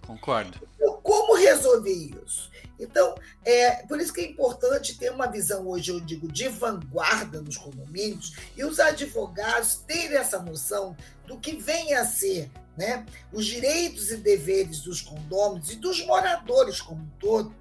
Concordo. 0.06 0.60
Como 1.02 1.34
resolver 1.34 1.90
isso? 1.90 2.48
Então, 2.78 3.16
é 3.44 3.84
por 3.88 4.00
isso 4.00 4.12
que 4.12 4.20
é 4.20 4.30
importante 4.30 4.96
ter 4.96 5.10
uma 5.10 5.26
visão 5.26 5.66
hoje, 5.66 5.90
eu 5.90 5.98
digo, 5.98 6.30
de 6.30 6.46
vanguarda 6.46 7.42
nos 7.42 7.56
condomínios 7.56 8.36
e 8.56 8.62
os 8.62 8.78
advogados 8.78 9.74
terem 9.88 10.16
essa 10.16 10.38
noção 10.38 10.96
do 11.26 11.36
que 11.36 11.56
vem 11.56 11.94
a 11.94 12.04
ser 12.04 12.48
né, 12.76 13.06
os 13.32 13.46
direitos 13.46 14.10
e 14.10 14.16
deveres 14.16 14.80
dos 14.80 15.00
condôminos 15.00 15.70
e 15.70 15.76
dos 15.76 16.04
moradores 16.04 16.80
como 16.80 17.02
um 17.02 17.10
todo, 17.18 17.54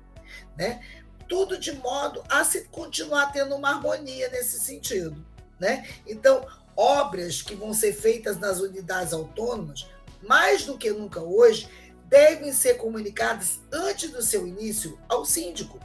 né, 0.57 0.81
tudo 1.27 1.57
de 1.57 1.71
modo 1.71 2.23
a 2.29 2.43
se 2.43 2.65
continuar 2.65 3.31
tendo 3.31 3.55
uma 3.55 3.69
harmonia 3.69 4.29
nesse 4.29 4.59
sentido. 4.59 5.25
Né? 5.59 5.87
Então, 6.05 6.45
obras 6.75 7.41
que 7.41 7.55
vão 7.55 7.73
ser 7.73 7.93
feitas 7.93 8.37
nas 8.37 8.59
unidades 8.59 9.13
autônomas, 9.13 9.87
mais 10.21 10.65
do 10.65 10.77
que 10.77 10.91
nunca 10.91 11.21
hoje, 11.21 11.69
devem 12.07 12.51
ser 12.51 12.75
comunicadas 12.75 13.59
antes 13.71 14.11
do 14.11 14.21
seu 14.21 14.45
início 14.45 14.99
ao 15.07 15.25
síndico. 15.25 15.79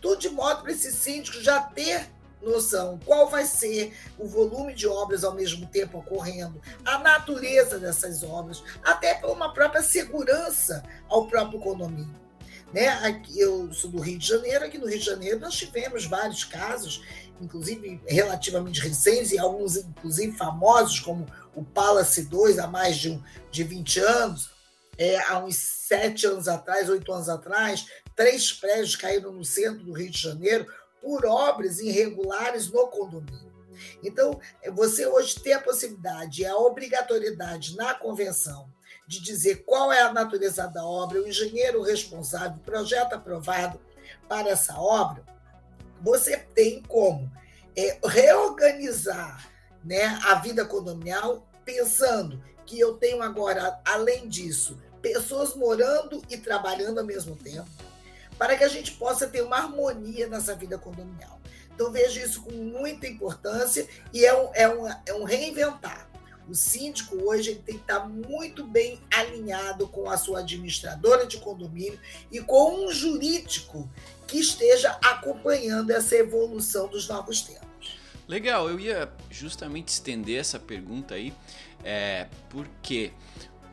Tudo 0.00 0.20
de 0.20 0.30
modo 0.30 0.62
para 0.62 0.72
esse 0.72 0.92
síndico 0.92 1.40
já 1.40 1.60
ter 1.60 2.08
noção 2.42 2.98
qual 3.04 3.28
vai 3.28 3.44
ser 3.44 3.96
o 4.18 4.26
volume 4.26 4.74
de 4.74 4.86
obras 4.86 5.24
ao 5.24 5.34
mesmo 5.34 5.66
tempo 5.66 5.98
ocorrendo, 5.98 6.60
a 6.84 6.98
natureza 6.98 7.78
dessas 7.78 8.22
obras, 8.22 8.62
até 8.82 9.14
para 9.14 9.30
uma 9.30 9.52
própria 9.52 9.82
segurança 9.82 10.82
ao 11.08 11.26
próprio 11.26 11.60
condomínio. 11.60 12.14
Né? 12.72 12.88
Aqui, 12.88 13.40
eu 13.40 13.72
sou 13.72 13.90
do 13.90 13.98
Rio 13.98 14.18
de 14.18 14.26
Janeiro, 14.26 14.64
aqui 14.64 14.78
no 14.78 14.86
Rio 14.86 14.98
de 14.98 15.04
Janeiro 15.04 15.40
nós 15.40 15.54
tivemos 15.54 16.04
vários 16.04 16.44
casos 16.44 17.02
inclusive 17.40 18.00
relativamente 18.06 18.80
recentes, 18.80 19.32
e 19.32 19.38
alguns, 19.38 19.76
inclusive, 19.76 20.36
famosos, 20.36 21.00
como 21.00 21.26
o 21.54 21.64
Palace 21.64 22.22
2, 22.22 22.58
há 22.58 22.66
mais 22.66 22.96
de, 22.96 23.10
um, 23.10 23.22
de 23.50 23.62
20 23.62 24.00
anos, 24.00 24.50
é, 24.96 25.16
há 25.30 25.38
uns 25.38 25.56
sete 25.56 26.26
anos 26.26 26.48
atrás, 26.48 26.88
oito 26.88 27.12
anos 27.12 27.28
atrás, 27.28 27.86
três 28.16 28.52
prédios 28.52 28.96
caíram 28.96 29.32
no 29.32 29.44
centro 29.44 29.84
do 29.84 29.92
Rio 29.92 30.10
de 30.10 30.20
Janeiro 30.20 30.66
por 31.00 31.24
obras 31.26 31.78
irregulares 31.80 32.70
no 32.70 32.86
condomínio. 32.88 33.48
Então, 34.02 34.40
você 34.72 35.06
hoje 35.06 35.38
tem 35.40 35.52
a 35.52 35.60
possibilidade 35.60 36.42
e 36.42 36.46
a 36.46 36.56
obrigatoriedade 36.56 37.76
na 37.76 37.94
convenção 37.94 38.68
de 39.06 39.20
dizer 39.22 39.64
qual 39.64 39.92
é 39.92 40.02
a 40.02 40.12
natureza 40.12 40.66
da 40.66 40.84
obra, 40.84 41.22
o 41.22 41.28
engenheiro 41.28 41.82
responsável, 41.82 42.58
o 42.58 42.64
projeto 42.64 43.14
aprovado 43.14 43.80
para 44.28 44.50
essa 44.50 44.78
obra, 44.78 45.24
você 46.02 46.36
tem 46.36 46.82
como 46.82 47.30
é, 47.76 47.98
reorganizar 48.04 49.50
né, 49.84 50.04
a 50.24 50.34
vida 50.34 50.64
condominial 50.64 51.46
pensando 51.64 52.42
que 52.66 52.78
eu 52.78 52.94
tenho 52.94 53.22
agora, 53.22 53.80
além 53.84 54.28
disso, 54.28 54.78
pessoas 55.00 55.54
morando 55.54 56.22
e 56.28 56.36
trabalhando 56.36 56.98
ao 56.98 57.04
mesmo 57.04 57.34
tempo, 57.36 57.68
para 58.38 58.56
que 58.56 58.64
a 58.64 58.68
gente 58.68 58.92
possa 58.92 59.26
ter 59.26 59.42
uma 59.42 59.56
harmonia 59.56 60.28
nessa 60.28 60.54
vida 60.54 60.78
condominial. 60.78 61.40
Então, 61.74 61.92
vejo 61.92 62.20
isso 62.20 62.42
com 62.42 62.52
muita 62.52 63.06
importância 63.06 63.86
e 64.12 64.24
é 64.24 64.34
um, 64.34 64.50
é 64.54 64.68
um, 64.68 64.88
é 65.06 65.14
um 65.14 65.24
reinventar. 65.24 66.08
O 66.48 66.54
síndico 66.54 67.14
hoje 67.24 67.50
ele 67.50 67.60
tem 67.60 67.74
que 67.74 67.82
estar 67.82 68.08
muito 68.08 68.66
bem 68.66 68.98
alinhado 69.12 69.86
com 69.86 70.10
a 70.10 70.16
sua 70.16 70.40
administradora 70.40 71.26
de 71.26 71.36
condomínio 71.36 72.00
e 72.32 72.40
com 72.40 72.86
um 72.86 72.90
jurídico 72.90 73.88
que 74.26 74.38
esteja 74.38 74.98
acompanhando 75.04 75.90
essa 75.90 76.16
evolução 76.16 76.88
dos 76.88 77.06
novos 77.06 77.42
tempos. 77.42 77.98
Legal, 78.26 78.68
eu 78.68 78.80
ia 78.80 79.12
justamente 79.30 79.88
estender 79.88 80.40
essa 80.40 80.58
pergunta 80.58 81.14
aí, 81.14 81.34
é, 81.84 82.26
porque 82.48 83.12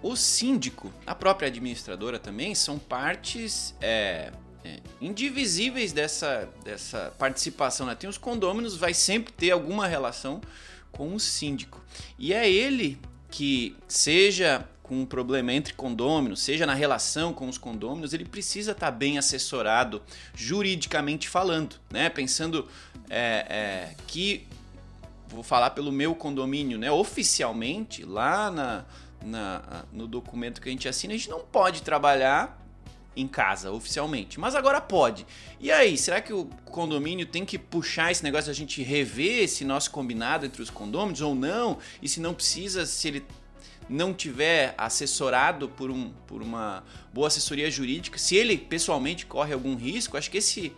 o 0.01 0.15
síndico, 0.15 0.93
a 1.05 1.15
própria 1.15 1.48
administradora 1.48 2.19
também, 2.19 2.53
são 2.53 2.77
partes 2.77 3.74
é, 3.81 4.31
é, 4.65 4.79
indivisíveis 5.00 5.93
dessa, 5.93 6.50
dessa 6.63 7.13
participação. 7.19 7.86
Né? 7.86 7.93
Tem 7.93 8.10
os 8.10 8.17
condôminos, 8.17 8.75
vai 8.75 8.95
sempre 8.95 9.31
ter 9.31 9.51
alguma 9.51 9.86
relação 9.86 10.41
com 10.91 11.13
o 11.13 11.19
síndico. 11.19 11.84
E 12.17 12.34
é 12.34 12.50
ele 12.50 13.00
que, 13.29 13.75
seja 13.88 14.67
com 14.81 15.01
um 15.01 15.05
problema 15.05 15.53
entre 15.53 15.74
condôminos, 15.74 16.41
seja 16.41 16.65
na 16.65 16.74
relação 16.74 17.34
com 17.34 17.48
os 17.48 17.57
condôminos, 17.57 18.13
ele 18.13 18.25
precisa 18.25 18.72
estar 18.72 18.88
tá 18.88 18.91
bem 18.91 19.17
assessorado 19.17 20.01
juridicamente 20.34 21.29
falando, 21.29 21.75
né? 21.91 22.10
Pensando 22.10 22.67
é, 23.10 23.45
é, 23.50 23.95
que 24.07 24.48
vou 25.27 25.43
falar 25.43 25.72
pelo 25.72 25.91
meu 25.91 26.15
condomínio, 26.15 26.77
né? 26.77 26.91
Oficialmente, 26.91 28.03
lá 28.03 28.51
na, 28.51 28.86
na, 29.24 29.86
no 29.91 30.07
documento 30.07 30.62
que 30.62 30.69
a 30.69 30.72
gente 30.72 30.88
assina, 30.88 31.13
a 31.13 31.17
gente 31.17 31.29
não 31.29 31.39
pode 31.39 31.81
trabalhar 31.81 32.64
em 33.15 33.27
casa, 33.27 33.72
oficialmente. 33.72 34.39
Mas 34.39 34.55
agora 34.55 34.81
pode. 34.81 35.25
E 35.60 35.72
aí, 35.72 35.98
será 35.98 36.22
que 36.22 36.34
o 36.34 36.45
condomínio 36.65 37.25
tem 37.25 37.45
que 37.45 37.57
puxar 37.57 38.12
esse 38.12 38.24
negócio 38.24 38.51
a 38.51 38.53
gente 38.53 38.84
rever 38.84 39.43
esse 39.43 39.63
nosso 39.63 39.91
combinado 39.91 40.45
entre 40.45 40.62
os 40.62 40.69
condôminos 40.69 41.22
ou 41.22 41.34
não? 41.34 41.77
E 42.01 42.10
se 42.10 42.19
não 42.19 42.34
precisa, 42.34 42.86
se 42.86 43.07
ele 43.07 43.25
não 43.88 44.13
tiver 44.13 44.74
assessorado 44.77 45.69
por, 45.69 45.91
um, 45.91 46.12
por 46.27 46.41
uma 46.41 46.84
boa 47.13 47.27
assessoria 47.27 47.69
jurídica, 47.69 48.17
se 48.17 48.36
ele 48.36 48.57
pessoalmente 48.57 49.25
corre 49.25 49.53
algum 49.53 49.75
risco, 49.75 50.17
acho 50.17 50.29
que 50.29 50.39
esse 50.39 50.74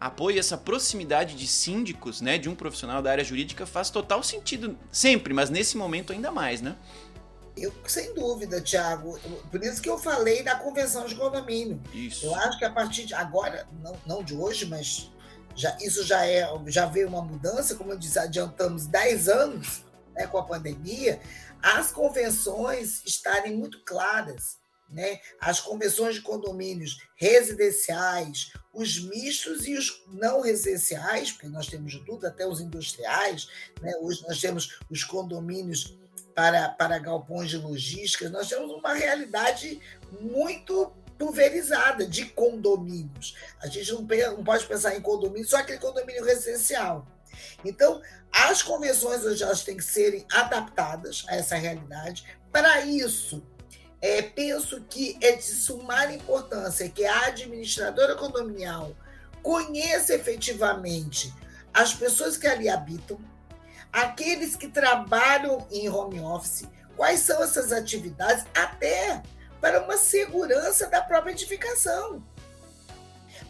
apoio, 0.00 0.38
essa 0.38 0.56
proximidade 0.56 1.34
de 1.34 1.46
síndicos, 1.46 2.20
né, 2.20 2.38
de 2.38 2.48
um 2.48 2.54
profissional 2.54 3.02
da 3.02 3.10
área 3.10 3.24
jurídica 3.24 3.66
faz 3.66 3.90
total 3.90 4.22
sentido 4.22 4.76
sempre, 4.90 5.34
mas 5.34 5.50
nesse 5.50 5.76
momento 5.76 6.12
ainda 6.12 6.30
mais, 6.30 6.60
né? 6.60 6.76
Eu, 7.62 7.72
sem 7.86 8.14
dúvida, 8.14 8.60
Tiago. 8.60 9.18
Por 9.50 9.62
isso 9.62 9.82
que 9.82 9.88
eu 9.88 9.98
falei 9.98 10.42
da 10.42 10.56
convenção 10.56 11.06
de 11.06 11.14
condomínio. 11.14 11.82
Isso. 11.92 12.26
Eu 12.26 12.34
acho 12.34 12.58
que 12.58 12.64
a 12.64 12.70
partir 12.70 13.04
de 13.04 13.14
agora, 13.14 13.68
não, 13.82 13.96
não 14.06 14.22
de 14.22 14.34
hoje, 14.34 14.66
mas 14.66 15.10
já, 15.54 15.76
isso 15.80 16.04
já 16.04 16.26
é 16.26 16.46
já 16.66 16.86
veio 16.86 17.08
uma 17.08 17.22
mudança, 17.22 17.74
como 17.74 17.92
eu 17.92 17.98
disse, 17.98 18.18
adiantamos 18.18 18.86
10 18.86 19.28
anos 19.28 19.84
né, 20.14 20.26
com 20.26 20.38
a 20.38 20.44
pandemia 20.44 21.20
as 21.62 21.90
convenções 21.90 23.02
estarem 23.04 23.56
muito 23.56 23.82
claras. 23.84 24.58
Né? 24.88 25.20
As 25.38 25.60
convenções 25.60 26.14
de 26.14 26.22
condomínios 26.22 26.96
residenciais, 27.14 28.52
os 28.72 28.98
mistos 28.98 29.66
e 29.66 29.76
os 29.76 30.02
não 30.08 30.40
residenciais, 30.40 31.30
porque 31.30 31.48
nós 31.48 31.66
temos 31.66 31.92
de 31.92 32.02
tudo, 32.06 32.26
até 32.26 32.46
os 32.46 32.58
industriais. 32.58 33.48
Né? 33.82 33.92
Hoje 34.00 34.22
nós 34.26 34.40
temos 34.40 34.78
os 34.88 35.04
condomínios 35.04 35.98
para, 36.38 36.68
para 36.68 37.00
galpões 37.00 37.50
de 37.50 37.56
logística, 37.56 38.28
nós 38.28 38.48
temos 38.48 38.70
uma 38.70 38.94
realidade 38.94 39.80
muito 40.20 40.92
pulverizada 41.18 42.06
de 42.06 42.26
condomínios. 42.26 43.34
A 43.60 43.66
gente 43.66 43.92
não, 43.92 44.02
não 44.36 44.44
pode 44.44 44.64
pensar 44.64 44.94
em 44.94 45.00
condomínio, 45.00 45.48
só 45.48 45.56
aquele 45.56 45.80
condomínio 45.80 46.24
residencial. 46.24 47.04
Então, 47.64 48.00
as 48.30 48.62
convenções 48.62 49.24
hoje 49.24 49.42
elas 49.42 49.64
têm 49.64 49.76
que 49.76 49.82
serem 49.82 50.24
adaptadas 50.30 51.24
a 51.28 51.34
essa 51.34 51.56
realidade. 51.56 52.24
Para 52.52 52.82
isso, 52.82 53.42
é, 54.00 54.22
penso 54.22 54.80
que 54.82 55.18
é 55.20 55.32
de 55.32 55.42
sumar 55.42 56.14
importância 56.14 56.88
que 56.88 57.04
a 57.04 57.26
administradora 57.26 58.14
condominial 58.14 58.94
conheça 59.42 60.14
efetivamente 60.14 61.34
as 61.74 61.94
pessoas 61.94 62.36
que 62.36 62.46
ali 62.46 62.68
habitam, 62.68 63.18
aqueles 63.92 64.56
que 64.56 64.68
trabalham 64.68 65.66
em 65.70 65.88
home 65.88 66.20
office, 66.20 66.66
quais 66.96 67.20
são 67.20 67.42
essas 67.42 67.72
atividades, 67.72 68.44
até 68.54 69.22
para 69.60 69.82
uma 69.82 69.96
segurança 69.96 70.86
da 70.88 71.00
própria 71.00 71.32
edificação. 71.32 72.22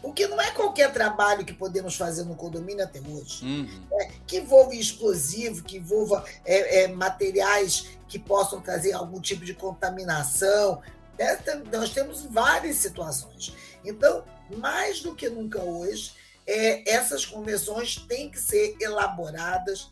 Porque 0.00 0.26
não 0.26 0.40
é 0.40 0.50
qualquer 0.52 0.92
trabalho 0.92 1.44
que 1.44 1.52
podemos 1.52 1.96
fazer 1.96 2.24
no 2.24 2.36
condomínio 2.36 2.84
até 2.84 3.00
hoje. 3.00 3.44
Uhum. 3.44 3.86
É, 3.92 4.10
que 4.26 4.38
envolva 4.38 4.74
explosivo, 4.74 5.64
que 5.64 5.76
envolva 5.78 6.24
é, 6.44 6.82
é, 6.82 6.88
materiais 6.88 7.88
que 8.06 8.18
possam 8.18 8.60
trazer 8.60 8.92
algum 8.92 9.20
tipo 9.20 9.44
de 9.44 9.54
contaminação. 9.54 10.80
É, 11.18 11.36
nós 11.72 11.90
temos 11.90 12.22
várias 12.22 12.76
situações. 12.76 13.52
Então, 13.84 14.24
mais 14.56 15.00
do 15.00 15.14
que 15.14 15.28
nunca 15.28 15.60
hoje, 15.60 16.12
é, 16.46 16.90
essas 16.90 17.26
convenções 17.26 17.96
têm 17.96 18.30
que 18.30 18.40
ser 18.40 18.76
elaboradas 18.80 19.90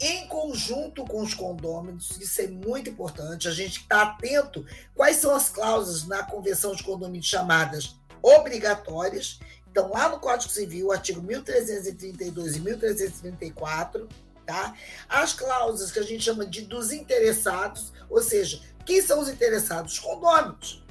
em 0.00 0.26
conjunto 0.28 1.04
com 1.04 1.22
os 1.22 1.34
condôminos, 1.34 2.18
isso 2.20 2.40
é 2.40 2.46
muito 2.46 2.90
importante, 2.90 3.48
a 3.48 3.52
gente 3.52 3.80
está 3.80 4.02
atento 4.02 4.64
quais 4.94 5.16
são 5.16 5.34
as 5.34 5.48
cláusulas 5.48 6.06
na 6.06 6.22
convenção 6.22 6.74
de 6.74 6.82
condomínio 6.82 7.22
chamadas 7.22 7.96
obrigatórias. 8.22 9.40
Então, 9.70 9.90
lá 9.90 10.08
no 10.08 10.18
Código 10.18 10.52
Civil, 10.52 10.90
artigo 10.90 11.22
1332 11.22 12.56
e 12.56 12.60
1334, 12.60 14.08
tá? 14.46 14.74
As 15.08 15.32
cláusulas 15.32 15.92
que 15.92 15.98
a 15.98 16.02
gente 16.02 16.24
chama 16.24 16.44
de 16.44 16.62
dos 16.62 16.92
interessados, 16.92 17.92
ou 18.08 18.22
seja, 18.22 18.60
quem 18.84 19.00
são 19.00 19.20
os 19.20 19.28
interessados? 19.28 19.94
Os 19.94 19.98
condôminos. 20.00 20.84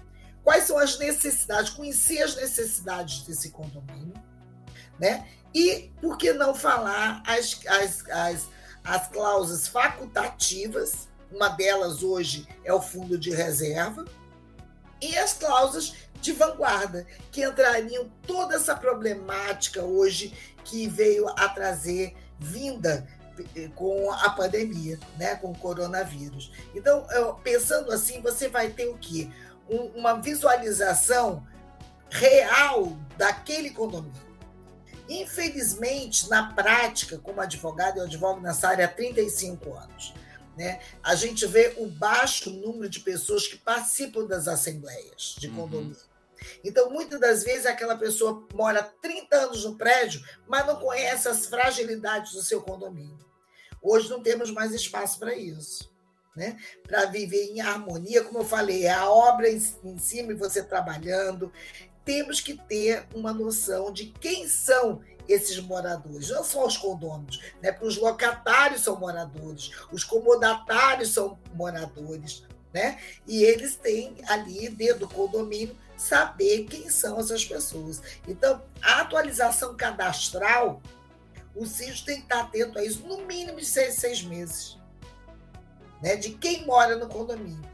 Quais 0.43 0.63
são 0.63 0.77
as 0.77 0.98
necessidades? 0.98 1.69
Conhecer 1.69 2.22
as 2.22 2.36
necessidades 2.36 3.24
desse 3.24 3.51
condomínio, 3.51 4.13
né? 4.98 5.27
E 5.53 5.91
por 6.00 6.17
que 6.17 6.31
não 6.31 6.53
falar 6.53 7.22
as, 7.25 7.60
as, 7.67 8.10
as, 8.10 8.48
as 8.83 9.07
cláusulas 9.07 9.67
facultativas? 9.67 11.07
Uma 11.31 11.50
delas 11.50 12.01
hoje 12.01 12.48
é 12.63 12.74
o 12.74 12.81
fundo 12.81 13.17
de 13.17 13.29
reserva, 13.29 14.05
e 15.01 15.17
as 15.17 15.33
cláusulas 15.33 15.93
de 16.21 16.33
vanguarda, 16.33 17.05
que 17.31 17.43
entrariam 17.43 18.12
toda 18.27 18.55
essa 18.55 18.75
problemática 18.75 19.83
hoje 19.83 20.33
que 20.65 20.88
veio 20.88 21.29
a 21.29 21.48
trazer 21.48 22.15
vinda 22.38 23.07
eh, 23.55 23.69
com 23.75 24.12
a 24.12 24.29
pandemia, 24.31 25.00
né, 25.17 25.36
com 25.36 25.51
o 25.51 25.57
coronavírus. 25.57 26.51
Então, 26.75 27.05
pensando 27.43 27.91
assim, 27.91 28.21
você 28.21 28.50
vai 28.50 28.69
ter 28.69 28.88
o 28.88 28.98
quê? 28.98 29.29
uma 29.69 30.13
visualização 30.15 31.45
real 32.09 32.98
daquele 33.17 33.69
condomínio. 33.69 34.28
Infelizmente, 35.10 36.30
na 36.30 36.54
prática, 36.54 37.18
como 37.18 37.42
advogado, 37.42 37.98
eu 37.98 38.04
advogo 38.04 38.39
nessa 38.39 38.70
área 38.70 38.86
há 38.86 38.88
35 38.88 39.74
anos. 39.74 40.13
Né? 40.56 40.80
A 41.01 41.16
gente 41.16 41.48
vê 41.48 41.74
o 41.78 41.88
baixo 41.88 42.51
número 42.51 42.88
de 42.88 43.00
pessoas 43.00 43.48
que 43.48 43.58
participam 43.58 44.25
das 44.25 44.48
assembleias 44.48 45.36
de 45.39 45.48
uhum. 45.48 45.56
condomínio. 45.56 45.96
Uhum. 45.96 46.48
Então, 46.63 46.92
muitas 46.92 47.20
das 47.20 47.44
vezes, 47.44 47.66
aquela 47.66 47.98
pessoa 47.98 48.48
mora 48.54 48.84
30 48.84 49.36
anos 49.36 49.66
no 49.66 49.75
prédio, 49.75 50.22
mas 50.48 50.68
não 50.68 50.75
conhece 50.75 51.28
as 51.28 51.48
fragilidades 51.48 52.34
do 52.34 52.44
seu 52.44 52.62
condomínio. 52.62 53.25
Hoje 53.82 54.10
não 54.10 54.22
temos 54.22 54.51
mais 54.51 54.74
espaço 54.74 55.18
para 55.18 55.36
isso. 55.36 55.89
Né? 56.36 56.58
Para 56.88 57.06
viver 57.06 57.46
em 57.46 57.62
harmonia, 57.62 58.24
como 58.24 58.39
eu 58.39 58.46
falei, 58.46 58.86
é 58.86 58.94
a 58.94 59.10
obra 59.10 59.50
em, 59.50 59.62
em 59.84 59.98
cima 59.98 60.32
e 60.32 60.36
você 60.36 60.63
trabalhando. 60.63 61.51
Temos 62.10 62.42
que 62.42 62.56
ter 62.56 63.06
uma 63.13 63.32
noção 63.32 63.94
de 63.94 64.08
quem 64.08 64.48
são 64.48 65.00
esses 65.28 65.60
moradores, 65.60 66.30
não 66.30 66.44
só 66.44 66.66
os 66.66 66.75
condôminos, 66.75 67.39
né? 67.62 67.72
Porque 67.72 67.86
os 67.86 67.98
locatários 67.98 68.82
são 68.82 69.00
moradores, 69.00 69.70
os 69.92 70.04
comodatários 70.04 71.13
são 71.13 71.38
moradores, 71.54 72.44
né? 72.74 73.00
E 73.28 73.44
eles 73.44 73.75
têm 73.75 74.16
ali 74.28 74.70
dentro 74.70 75.01
do 75.01 75.08
condomínio 75.08 75.78
saber 75.96 76.63
quem 76.63 76.89
são 76.89 77.20
essas 77.20 77.46
pessoas. 77.46 78.01
Então, 78.28 78.60
a 78.82 79.01
atualização 79.01 79.78
cadastral, 79.78 80.82
o 81.56 81.63
síndico 81.68 82.08
tem 82.08 82.16
que 82.16 82.24
estar 82.24 82.39
atento 82.39 82.80
a 82.80 82.84
isso 82.84 83.06
no 83.06 83.22
mínimo 83.28 83.60
de 83.60 83.68
seis, 83.68 83.94
seis 83.94 84.24
meses, 84.24 84.80
né? 86.01 86.16
De 86.16 86.32
quem 86.32 86.66
mora 86.66 86.96
no 86.96 87.08
condomínio. 87.08 87.70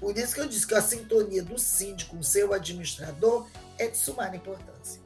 Por 0.00 0.16
isso 0.16 0.34
que 0.34 0.40
eu 0.40 0.48
disse 0.48 0.66
que 0.66 0.74
a 0.74 0.80
sintonia 0.80 1.42
do 1.42 1.58
síndico 1.58 2.12
com 2.12 2.20
o 2.20 2.24
seu 2.24 2.54
administrador 2.54 3.46
é 3.78 3.88
de 3.88 3.96
sumar 3.96 4.34
importância. 4.34 5.02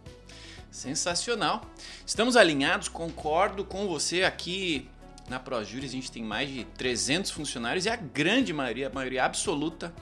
Sensacional. 0.70 1.62
Estamos 2.06 2.36
alinhados, 2.36 2.88
concordo 2.88 3.64
com 3.64 3.86
você 3.88 4.24
aqui 4.24 4.88
na 5.28 5.38
ProJury 5.38 5.84
a 5.84 5.88
gente 5.88 6.10
tem 6.10 6.22
mais 6.22 6.48
de 6.48 6.64
300 6.64 7.30
funcionários 7.30 7.84
e 7.84 7.90
a 7.90 7.96
grande 7.96 8.52
maioria, 8.52 8.86
a 8.86 8.90
maioria 8.90 9.24
absoluta, 9.24 9.92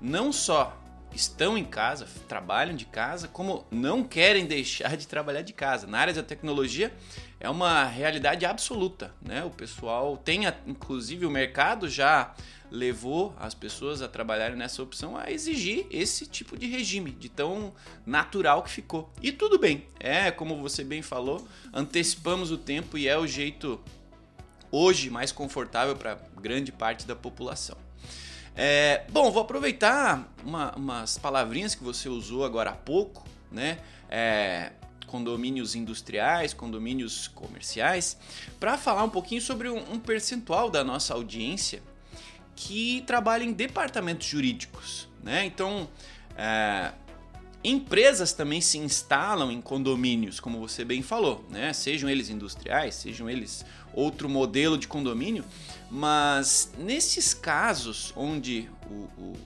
não 0.00 0.32
só 0.32 0.80
estão 1.12 1.56
em 1.56 1.64
casa, 1.64 2.06
trabalham 2.28 2.76
de 2.76 2.84
casa, 2.84 3.26
como 3.26 3.66
não 3.70 4.04
querem 4.04 4.46
deixar 4.46 4.96
de 4.96 5.06
trabalhar 5.06 5.42
de 5.42 5.52
casa. 5.52 5.86
Na 5.86 5.98
área 5.98 6.14
da 6.14 6.22
tecnologia 6.22 6.92
é 7.38 7.48
uma 7.50 7.84
realidade 7.84 8.46
absoluta, 8.46 9.12
né? 9.20 9.44
O 9.44 9.50
pessoal 9.50 10.16
tem, 10.16 10.42
inclusive 10.66 11.26
o 11.26 11.30
mercado 11.30 11.88
já 11.88 12.34
levou 12.70 13.34
as 13.38 13.54
pessoas 13.54 14.02
a 14.02 14.08
trabalharem 14.08 14.56
nessa 14.56 14.82
opção 14.82 15.16
a 15.16 15.30
exigir 15.30 15.86
esse 15.90 16.26
tipo 16.26 16.56
de 16.56 16.66
regime, 16.66 17.10
de 17.12 17.28
tão 17.28 17.72
natural 18.04 18.62
que 18.62 18.70
ficou. 18.70 19.12
E 19.22 19.30
tudo 19.30 19.58
bem, 19.58 19.86
é 20.00 20.30
como 20.30 20.56
você 20.56 20.82
bem 20.82 21.02
falou, 21.02 21.46
antecipamos 21.72 22.50
o 22.50 22.58
tempo 22.58 22.98
e 22.98 23.06
é 23.06 23.16
o 23.16 23.26
jeito 23.26 23.80
hoje 24.70 25.10
mais 25.10 25.30
confortável 25.30 25.94
para 25.94 26.18
grande 26.40 26.72
parte 26.72 27.06
da 27.06 27.14
população. 27.14 27.76
É, 28.54 29.04
bom, 29.10 29.30
vou 29.30 29.42
aproveitar 29.42 30.32
uma, 30.42 30.74
umas 30.74 31.18
palavrinhas 31.18 31.74
que 31.74 31.84
você 31.84 32.08
usou 32.08 32.44
agora 32.44 32.70
há 32.70 32.74
pouco, 32.74 33.22
né? 33.52 33.78
É, 34.08 34.72
condomínios 35.06 35.74
industriais, 35.74 36.52
condomínios 36.52 37.28
comerciais, 37.28 38.16
para 38.58 38.76
falar 38.76 39.04
um 39.04 39.10
pouquinho 39.10 39.40
sobre 39.40 39.68
um, 39.68 39.98
percentual 39.98 40.68
da 40.70 40.84
nossa 40.84 41.14
audiência 41.14 41.82
que 42.54 43.02
trabalha 43.06 43.44
em 43.44 43.52
departamentos 43.52 44.26
jurídicos, 44.26 45.08
né? 45.22 45.44
Então, 45.44 45.88
é, 46.36 46.92
empresas 47.62 48.32
também 48.32 48.60
se 48.60 48.78
instalam 48.78 49.50
em 49.50 49.60
condomínios, 49.60 50.40
como 50.40 50.58
você 50.58 50.84
bem 50.84 51.02
falou, 51.02 51.44
né? 51.50 51.72
Sejam 51.72 52.08
eles 52.08 52.30
industriais, 52.30 52.94
sejam 52.94 53.28
eles 53.28 53.64
outro 53.92 54.28
modelo 54.28 54.78
de 54.78 54.86
condomínio, 54.86 55.44
mas 55.90 56.72
nesses 56.78 57.34
casos 57.34 58.12
onde 58.16 58.68
o, 58.88 58.94
o, 59.20 59.36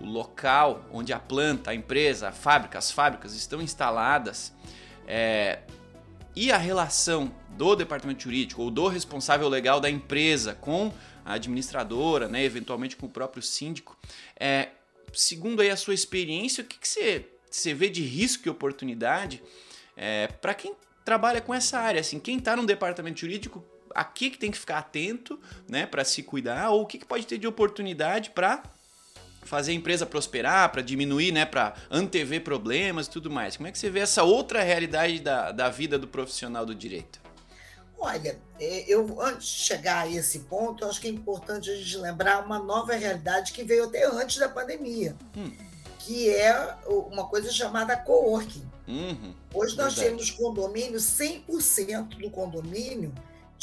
o 0.00 0.06
local, 0.06 0.84
onde 0.92 1.12
a 1.12 1.18
planta, 1.18 1.70
a 1.70 1.74
empresa, 1.74 2.28
a 2.28 2.32
fábrica, 2.32 2.78
as 2.78 2.90
fábricas 2.90 3.34
estão 3.34 3.60
instaladas 3.60 4.52
é, 5.06 5.60
e 6.34 6.50
a 6.50 6.56
relação 6.56 7.32
do 7.50 7.76
departamento 7.76 8.24
jurídico 8.24 8.62
ou 8.62 8.70
do 8.70 8.88
responsável 8.88 9.48
legal 9.48 9.80
da 9.80 9.88
empresa 9.88 10.54
com 10.54 10.92
a 11.24 11.34
administradora, 11.34 12.28
né, 12.28 12.42
eventualmente 12.42 12.96
com 12.96 13.06
o 13.06 13.08
próprio 13.08 13.42
síndico, 13.42 13.96
é, 14.38 14.70
segundo 15.12 15.62
aí 15.62 15.70
a 15.70 15.76
sua 15.76 15.94
experiência, 15.94 16.64
o 16.64 16.66
que, 16.66 16.78
que 16.78 16.88
você, 16.88 17.28
você 17.50 17.72
vê 17.72 17.88
de 17.88 18.02
risco 18.02 18.46
e 18.46 18.50
oportunidade 18.50 19.42
é, 19.96 20.26
para 20.26 20.54
quem 20.54 20.74
trabalha 21.04 21.40
com 21.40 21.54
essa 21.54 21.78
área? 21.78 22.00
Assim, 22.00 22.18
quem 22.18 22.38
está 22.38 22.56
no 22.56 22.66
departamento 22.66 23.20
jurídico, 23.20 23.64
a 23.94 24.04
que, 24.04 24.30
que 24.30 24.38
tem 24.38 24.50
que 24.50 24.58
ficar 24.58 24.78
atento 24.78 25.38
né, 25.68 25.86
para 25.86 26.04
se 26.04 26.22
cuidar, 26.22 26.70
ou 26.70 26.82
o 26.82 26.86
que, 26.86 26.98
que 26.98 27.06
pode 27.06 27.26
ter 27.26 27.38
de 27.38 27.46
oportunidade 27.46 28.30
para 28.30 28.62
fazer 29.44 29.72
a 29.72 29.74
empresa 29.74 30.06
prosperar, 30.06 30.70
para 30.70 30.82
diminuir, 30.82 31.32
né, 31.32 31.44
para 31.44 31.74
antever 31.90 32.42
problemas 32.42 33.06
e 33.06 33.10
tudo 33.10 33.30
mais. 33.30 33.56
Como 33.56 33.66
é 33.68 33.72
que 33.72 33.78
você 33.78 33.90
vê 33.90 34.00
essa 34.00 34.22
outra 34.22 34.62
realidade 34.62 35.20
da, 35.20 35.52
da 35.52 35.68
vida 35.68 35.98
do 35.98 36.08
profissional 36.08 36.64
do 36.66 36.74
direito? 36.74 37.20
Olha, 37.98 38.38
é, 38.60 38.84
eu 38.86 39.20
antes 39.20 39.48
de 39.48 39.58
chegar 39.60 40.02
a 40.02 40.10
esse 40.10 40.40
ponto, 40.40 40.84
eu 40.84 40.90
acho 40.90 41.00
que 41.00 41.06
é 41.06 41.10
importante 41.10 41.70
a 41.70 41.74
gente 41.74 41.96
lembrar 41.96 42.44
uma 42.44 42.58
nova 42.58 42.94
realidade 42.94 43.52
que 43.52 43.64
veio 43.64 43.84
até 43.84 44.06
antes 44.06 44.36
da 44.36 44.48
pandemia, 44.48 45.16
hum. 45.36 45.50
que 46.00 46.28
é 46.28 46.76
uma 46.86 47.26
coisa 47.26 47.50
chamada 47.50 47.96
coworking. 47.96 48.68
Uhum, 48.86 49.34
Hoje 49.54 49.76
nós 49.78 49.94
verdade. 49.94 50.16
temos 50.16 50.30
condomínios, 50.30 51.04
100% 51.04 52.18
do 52.18 52.30
condomínio 52.30 53.14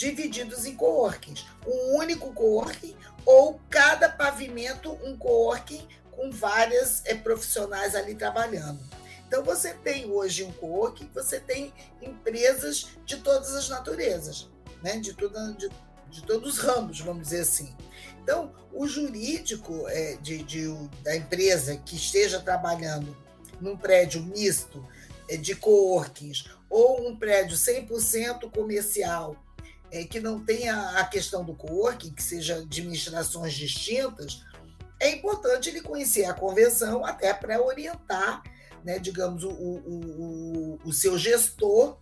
divididos 0.02 0.66
em 0.66 0.76
coworkings. 0.76 1.46
Um 1.66 1.98
único 1.98 2.34
coworking 2.34 2.96
ou 3.24 3.62
cada 3.70 4.10
pavimento 4.10 4.92
um 5.04 5.16
coworking 5.16 5.88
com 6.10 6.32
várias 6.32 7.06
é, 7.06 7.14
profissionais 7.14 7.96
ali 7.96 8.16
trabalhando. 8.16 8.80
Então 9.28 9.44
você 9.44 9.76
tem 9.76 10.10
hoje 10.10 10.44
um 10.44 10.52
coworking, 10.54 11.08
você 11.14 11.40
tem 11.40 11.72
empresas 12.02 12.88
de 13.06 13.18
todas 13.18 13.54
as 13.54 13.70
naturezas, 13.70 14.50
né? 14.82 14.98
de, 14.98 15.14
toda, 15.14 15.54
de, 15.54 15.70
de 16.10 16.24
todos 16.24 16.54
os 16.54 16.60
ramos, 16.60 17.00
vamos 17.00 17.22
dizer 17.22 17.42
assim. 17.42 17.74
Então, 18.24 18.54
o 18.74 18.88
jurídico 18.88 19.88
é, 19.88 20.16
de, 20.16 20.44
de, 20.44 20.68
da 21.04 21.16
empresa 21.16 21.78
que 21.78 21.96
esteja 21.96 22.40
trabalhando 22.40 23.16
num 23.60 23.78
prédio 23.78 24.24
misto 24.24 24.86
é, 25.30 25.38
de 25.38 25.56
coworkings 25.56 26.46
ou 26.70 27.08
um 27.08 27.16
prédio 27.16 27.56
100% 27.56 28.52
comercial 28.52 29.36
é, 29.92 30.04
que 30.06 30.20
não 30.20 30.44
tenha 30.44 31.00
a 31.00 31.06
questão 31.06 31.44
do 31.44 31.54
coworking, 31.54 32.14
que 32.14 32.24
seja 32.24 32.56
administrações 32.56 33.54
distintas, 33.54 34.44
é 35.00 35.10
importante 35.10 35.70
ele 35.70 35.82
conhecer 35.82 36.26
a 36.26 36.34
convenção 36.34 37.06
até 37.06 37.34
para 37.34 37.62
orientar, 37.62 38.44
né, 38.84 39.00
digamos, 39.00 39.44
o, 39.44 39.50
o, 39.50 39.76
o, 39.86 40.80
o 40.86 40.94
seu 40.94 41.18
gestor 41.18 41.98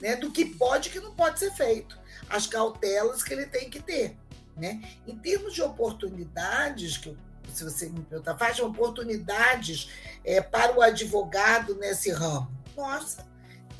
né, 0.00 0.16
do 0.16 0.30
que 0.30 0.44
pode 0.44 0.88
e 0.88 0.92
que 0.92 1.00
não 1.00 1.14
pode 1.14 1.38
ser 1.38 1.52
feito, 1.52 1.98
as 2.28 2.46
cautelas 2.46 3.22
que 3.22 3.32
ele 3.32 3.46
tem 3.46 3.70
que 3.70 3.80
ter. 3.80 4.16
Né? 4.56 4.82
Em 5.06 5.16
termos 5.16 5.54
de 5.54 5.62
oportunidades, 5.62 6.98
que 6.98 7.16
se 7.52 7.64
você 7.64 7.88
me 7.88 8.02
perguntar, 8.02 8.36
faz 8.36 8.58
oportunidades 8.60 9.90
é, 10.24 10.40
para 10.40 10.76
o 10.76 10.82
advogado 10.82 11.74
nesse 11.76 12.10
ramo. 12.10 12.50
Nossa, 12.76 13.26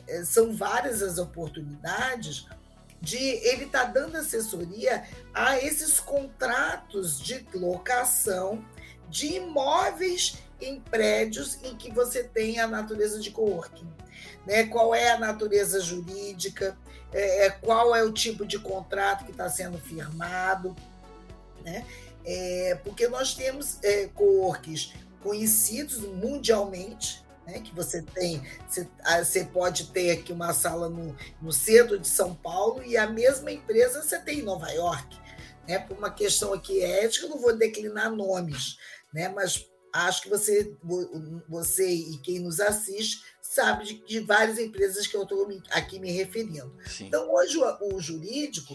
é, 0.07 0.25
são 0.25 0.55
várias 0.55 1.03
as 1.03 1.19
oportunidades, 1.19 2.47
de 3.03 3.19
ele 3.19 3.67
tá 3.67 3.85
dando 3.85 4.17
assessoria 4.17 5.05
a 5.35 5.59
esses 5.59 5.99
contratos 5.99 7.21
de 7.21 7.45
locação 7.53 8.65
de 9.11 9.35
imóveis 9.35 10.39
em 10.61 10.81
prédios 10.81 11.59
em 11.65 11.77
que 11.77 11.91
você 11.91 12.23
tem 12.23 12.61
a 12.61 12.69
natureza 12.69 13.19
de 13.19 13.33
coworking. 13.33 13.89
Né? 14.47 14.65
Qual 14.65 14.95
é 14.95 15.11
a 15.11 15.19
natureza 15.19 15.81
jurídica, 15.81 16.79
é, 17.13 17.47
é 17.47 17.51
qual 17.51 17.95
é 17.95 18.05
o 18.05 18.13
tipo 18.13 18.47
de 18.47 18.59
contrato 18.61 19.25
que 19.25 19.33
está 19.33 19.51
sendo 19.51 19.79
firmado. 19.79 20.75
Né? 21.65 21.85
É, 22.25 22.79
porque 22.85 23.09
nós 23.09 23.35
temos 23.35 23.79
é, 23.83 24.07
coworkings 24.15 24.93
conhecidos 25.21 25.99
mundialmente, 25.99 27.22
né, 27.47 27.61
que 27.61 27.75
você 27.75 28.03
tem, 28.03 28.43
você, 28.69 28.89
ah, 29.05 29.25
você, 29.25 29.45
pode 29.45 29.89
ter 29.89 30.11
aqui 30.11 30.33
uma 30.33 30.53
sala 30.53 30.89
no, 30.89 31.17
no 31.41 31.53
centro 31.53 31.99
de 31.99 32.09
São 32.09 32.35
Paulo 32.35 32.83
e 32.85 32.97
a 32.97 33.07
mesma 33.07 33.51
empresa 33.51 34.03
você 34.03 34.19
tem 34.19 34.41
em 34.41 34.43
Nova 34.43 34.71
York. 34.71 35.21
Né, 35.67 35.79
por 35.79 35.97
uma 35.97 36.11
questão 36.11 36.53
aqui 36.53 36.83
ética, 36.83 37.27
eu 37.27 37.31
não 37.31 37.39
vou 37.39 37.57
declinar 37.57 38.11
nomes, 38.11 38.79
né, 39.15 39.29
mas 39.29 39.65
acho 39.93 40.23
que 40.23 40.29
você, 40.29 40.75
você 41.49 41.89
e 41.89 42.19
quem 42.19 42.41
nos 42.41 42.59
assiste 42.59 43.23
sabe 43.41 43.85
de, 43.85 44.05
de 44.05 44.21
várias 44.21 44.59
empresas 44.59 45.07
que 45.07 45.17
eu 45.17 45.23
estou 45.23 45.47
aqui 45.71 46.01
me 46.01 46.11
referindo. 46.11 46.75
Sim. 46.87 47.07
Então, 47.07 47.33
hoje 47.33 47.59
o, 47.59 47.95
o 47.95 48.01
jurídico, 48.01 48.75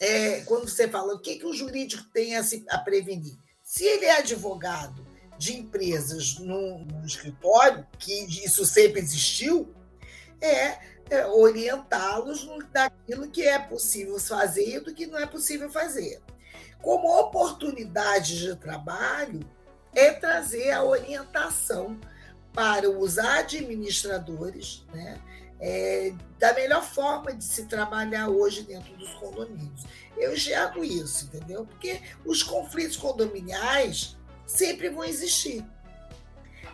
é, 0.00 0.40
quando 0.40 0.68
você 0.68 0.88
fala 0.88 1.14
o 1.14 1.20
que, 1.20 1.36
que 1.36 1.46
o 1.46 1.52
jurídico 1.52 2.04
tem 2.12 2.34
a, 2.36 2.42
se, 2.42 2.64
a 2.68 2.78
prevenir? 2.78 3.36
Se 3.62 3.84
ele 3.84 4.06
é 4.06 4.18
advogado 4.18 5.06
de 5.38 5.56
empresas 5.56 6.38
no, 6.38 6.78
no 6.78 7.06
escritório, 7.06 7.86
que 7.98 8.44
isso 8.44 8.64
sempre 8.64 9.00
existiu, 9.00 9.74
é, 10.40 10.78
é 11.08 11.26
orientá-los 11.26 12.48
naquilo 12.74 13.28
que 13.28 13.42
é 13.42 13.58
possível 13.58 14.18
fazer 14.18 14.76
e 14.76 14.80
do 14.80 14.94
que 14.94 15.06
não 15.06 15.18
é 15.18 15.26
possível 15.26 15.70
fazer. 15.70 16.20
Como 16.82 17.18
oportunidade 17.18 18.38
de 18.38 18.56
trabalho, 18.56 19.40
é 19.94 20.12
trazer 20.12 20.72
a 20.72 20.84
orientação 20.84 21.98
para 22.52 22.88
os 22.90 23.18
administradores 23.18 24.84
né, 24.92 25.20
é, 25.60 26.12
da 26.38 26.52
melhor 26.54 26.82
forma 26.82 27.32
de 27.32 27.44
se 27.44 27.64
trabalhar 27.64 28.28
hoje 28.28 28.62
dentro 28.62 28.94
dos 28.96 29.12
condomínios. 29.14 29.84
Eu 30.16 30.34
enxergo 30.34 30.84
isso, 30.84 31.26
entendeu? 31.26 31.66
Porque 31.66 32.00
os 32.24 32.42
conflitos 32.42 32.96
condominiais 32.96 34.16
sempre 34.46 34.88
vão 34.88 35.04
existir. 35.04 35.64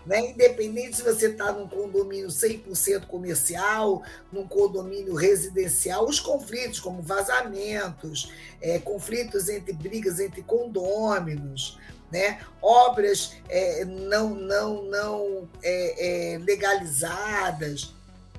Né? 0.05 0.31
Independente 0.31 0.97
se 0.97 1.03
você 1.03 1.29
está 1.29 1.53
num 1.53 1.69
condomínio 1.69 2.29
100% 2.29 3.07
comercial, 3.07 4.03
num 4.33 4.47
condomínio 4.47 5.15
residencial, 5.15 6.09
os 6.09 6.19
conflitos, 6.19 6.81
como 6.81 7.03
vazamentos, 7.03 8.33
é, 8.61 8.79
conflitos 8.79 9.49
entre 9.49 9.73
brigas 9.73 10.19
entre 10.19 10.43
condôminos, 10.43 11.79
né? 12.11 12.41
obras 12.61 13.37
é, 13.49 13.85
não, 13.85 14.35
não, 14.35 14.83
não 14.85 15.49
é, 15.63 16.35
é 16.35 16.39
legalizadas, 16.39 17.95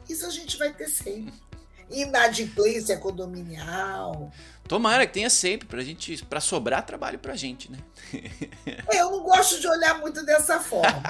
isso 0.07 0.25
a 0.25 0.29
gente 0.29 0.57
vai 0.57 0.73
ter 0.73 0.87
sempre. 0.87 1.33
Inadimplência 1.89 2.97
condominial. 2.97 4.31
Tomara 4.73 5.05
que 5.05 5.13
tenha 5.13 5.29
sempre 5.29 5.67
pra 5.67 5.83
gente, 5.83 6.25
para 6.25 6.39
sobrar 6.39 6.83
trabalho 6.83 7.19
pra 7.19 7.35
gente, 7.35 7.71
né? 7.71 7.77
Eu 8.91 9.11
não 9.11 9.21
gosto 9.21 9.61
de 9.61 9.67
olhar 9.67 9.99
muito 9.99 10.25
dessa 10.25 10.59
forma, 10.59 11.03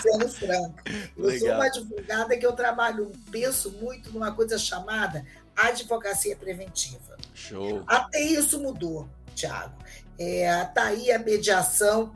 sendo 0.00 0.28
franco. 0.28 0.78
Eu 1.16 1.24
Legal. 1.24 1.40
sou 1.40 1.56
uma 1.56 1.64
advogada 1.64 2.36
que 2.36 2.46
eu 2.46 2.52
trabalho, 2.52 3.10
penso 3.28 3.72
muito 3.72 4.12
numa 4.12 4.30
coisa 4.30 4.56
chamada 4.56 5.26
advocacia 5.56 6.36
preventiva. 6.36 7.16
Show. 7.34 7.82
Até 7.88 8.20
isso 8.20 8.60
mudou, 8.60 9.08
Tiago. 9.34 9.76
É, 10.16 10.64
tá 10.66 10.84
aí 10.84 11.10
a 11.10 11.18
mediação 11.18 12.14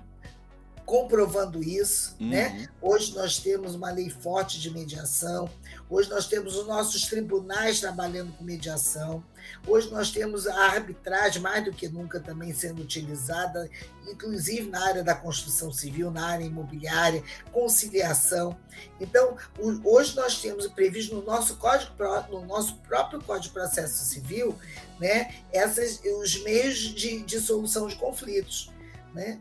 comprovando 0.85 1.63
isso, 1.63 2.17
uhum. 2.21 2.29
né? 2.31 2.69
Hoje 2.81 3.15
nós 3.15 3.39
temos 3.39 3.75
uma 3.75 3.91
lei 3.91 4.11
forte 4.11 4.61
de 4.61 4.71
mediação. 4.71 5.49
Hoje 5.89 6.11
nós 6.11 6.27
temos 6.27 6.57
os 6.57 6.67
nossos 6.67 7.07
tribunais 7.07 7.81
trabalhando 7.81 8.33
com 8.33 8.45
mediação. 8.45 9.23
Hoje 9.67 9.91
nós 9.91 10.11
temos 10.11 10.47
a 10.47 10.55
arbitragem 10.55 11.41
mais 11.41 11.65
do 11.65 11.73
que 11.73 11.89
nunca 11.89 12.21
também 12.21 12.53
sendo 12.53 12.83
utilizada, 12.83 13.69
inclusive 14.09 14.69
na 14.69 14.85
área 14.85 15.05
da 15.05 15.15
construção 15.15 15.73
civil, 15.73 16.11
na 16.11 16.27
área 16.27 16.45
imobiliária, 16.45 17.23
conciliação. 17.53 18.57
Então, 19.01 19.37
hoje 19.85 20.17
nós 20.17 20.41
temos 20.41 20.67
previsto 20.69 21.15
no 21.15 21.23
nosso 21.23 21.57
código, 21.57 21.93
no 22.31 22.45
nosso 22.47 22.77
próprio 22.79 23.21
Código 23.23 23.49
de 23.49 23.51
Processo 23.51 24.05
Civil, 24.05 24.57
né, 25.01 25.35
essas, 25.53 26.01
os 26.21 26.43
meios 26.43 26.79
de, 26.79 27.23
de 27.23 27.41
solução 27.41 27.87
de 27.87 27.97
conflitos, 27.97 28.71
né? 29.15 29.41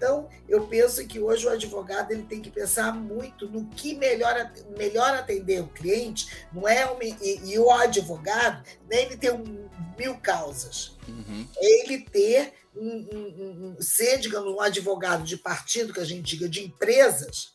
Então, 0.00 0.30
eu 0.48 0.66
penso 0.66 1.06
que 1.06 1.20
hoje 1.20 1.46
o 1.46 1.50
advogado 1.50 2.10
ele 2.10 2.22
tem 2.22 2.40
que 2.40 2.50
pensar 2.50 2.90
muito 2.90 3.46
no 3.46 3.66
que 3.66 3.94
melhor, 3.94 4.50
melhor 4.78 5.14
atender 5.14 5.60
o 5.60 5.68
cliente, 5.68 6.46
não 6.54 6.66
é 6.66 6.86
uma, 6.86 7.04
e, 7.04 7.52
e, 7.52 7.58
o 7.58 7.70
advogado, 7.70 8.66
nem 8.88 9.04
ele 9.04 9.18
ter 9.18 9.30
um, 9.30 9.68
mil 9.98 10.16
causas. 10.16 10.96
Uhum. 11.06 11.46
Ele 11.60 12.00
ter 12.00 12.54
um, 12.74 12.88
um, 13.12 13.76
um, 13.76 13.82
ser, 13.82 14.16
digamos, 14.16 14.50
um 14.50 14.60
advogado 14.62 15.22
de 15.22 15.36
partido, 15.36 15.92
que 15.92 16.00
a 16.00 16.04
gente 16.04 16.22
diga, 16.22 16.48
de 16.48 16.64
empresas, 16.64 17.52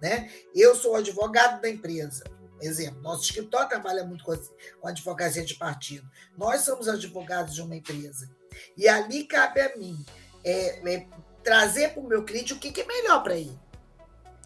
né? 0.00 0.30
Eu 0.54 0.74
sou 0.74 0.96
advogado 0.96 1.60
da 1.60 1.68
empresa. 1.68 2.24
Exemplo, 2.62 3.02
nosso 3.02 3.24
escritório 3.24 3.68
trabalha 3.68 4.04
muito 4.04 4.24
com, 4.24 4.34
com 4.80 4.88
advocacia 4.88 5.44
de 5.44 5.54
partido. 5.56 6.10
Nós 6.34 6.62
somos 6.62 6.88
advogados 6.88 7.54
de 7.54 7.60
uma 7.60 7.76
empresa. 7.76 8.30
E 8.74 8.88
ali 8.88 9.24
cabe 9.24 9.60
a 9.60 9.76
mim 9.76 10.02
é, 10.42 10.94
é 10.94 11.06
trazer 11.44 11.90
para 11.90 12.00
o 12.00 12.08
meu 12.08 12.24
cliente 12.24 12.52
o 12.52 12.58
que, 12.58 12.72
que 12.72 12.80
é 12.80 12.86
melhor 12.86 13.22
para 13.22 13.36
ele. 13.36 13.58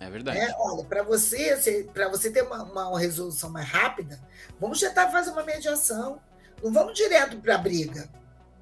É 0.00 0.10
verdade. 0.10 0.38
É, 0.38 0.54
olha, 0.58 0.84
para 0.84 1.02
você, 1.02 1.88
para 1.92 2.08
você 2.08 2.30
ter 2.30 2.42
uma, 2.42 2.62
uma, 2.62 2.98
resolução 2.98 3.50
mais 3.50 3.66
rápida, 3.66 4.20
vamos 4.60 4.78
tentar 4.78 5.10
fazer 5.10 5.30
uma 5.30 5.42
mediação. 5.42 6.20
Não 6.62 6.72
vamos 6.72 6.94
direto 6.94 7.38
para 7.38 7.54
a 7.54 7.58
briga. 7.58 8.08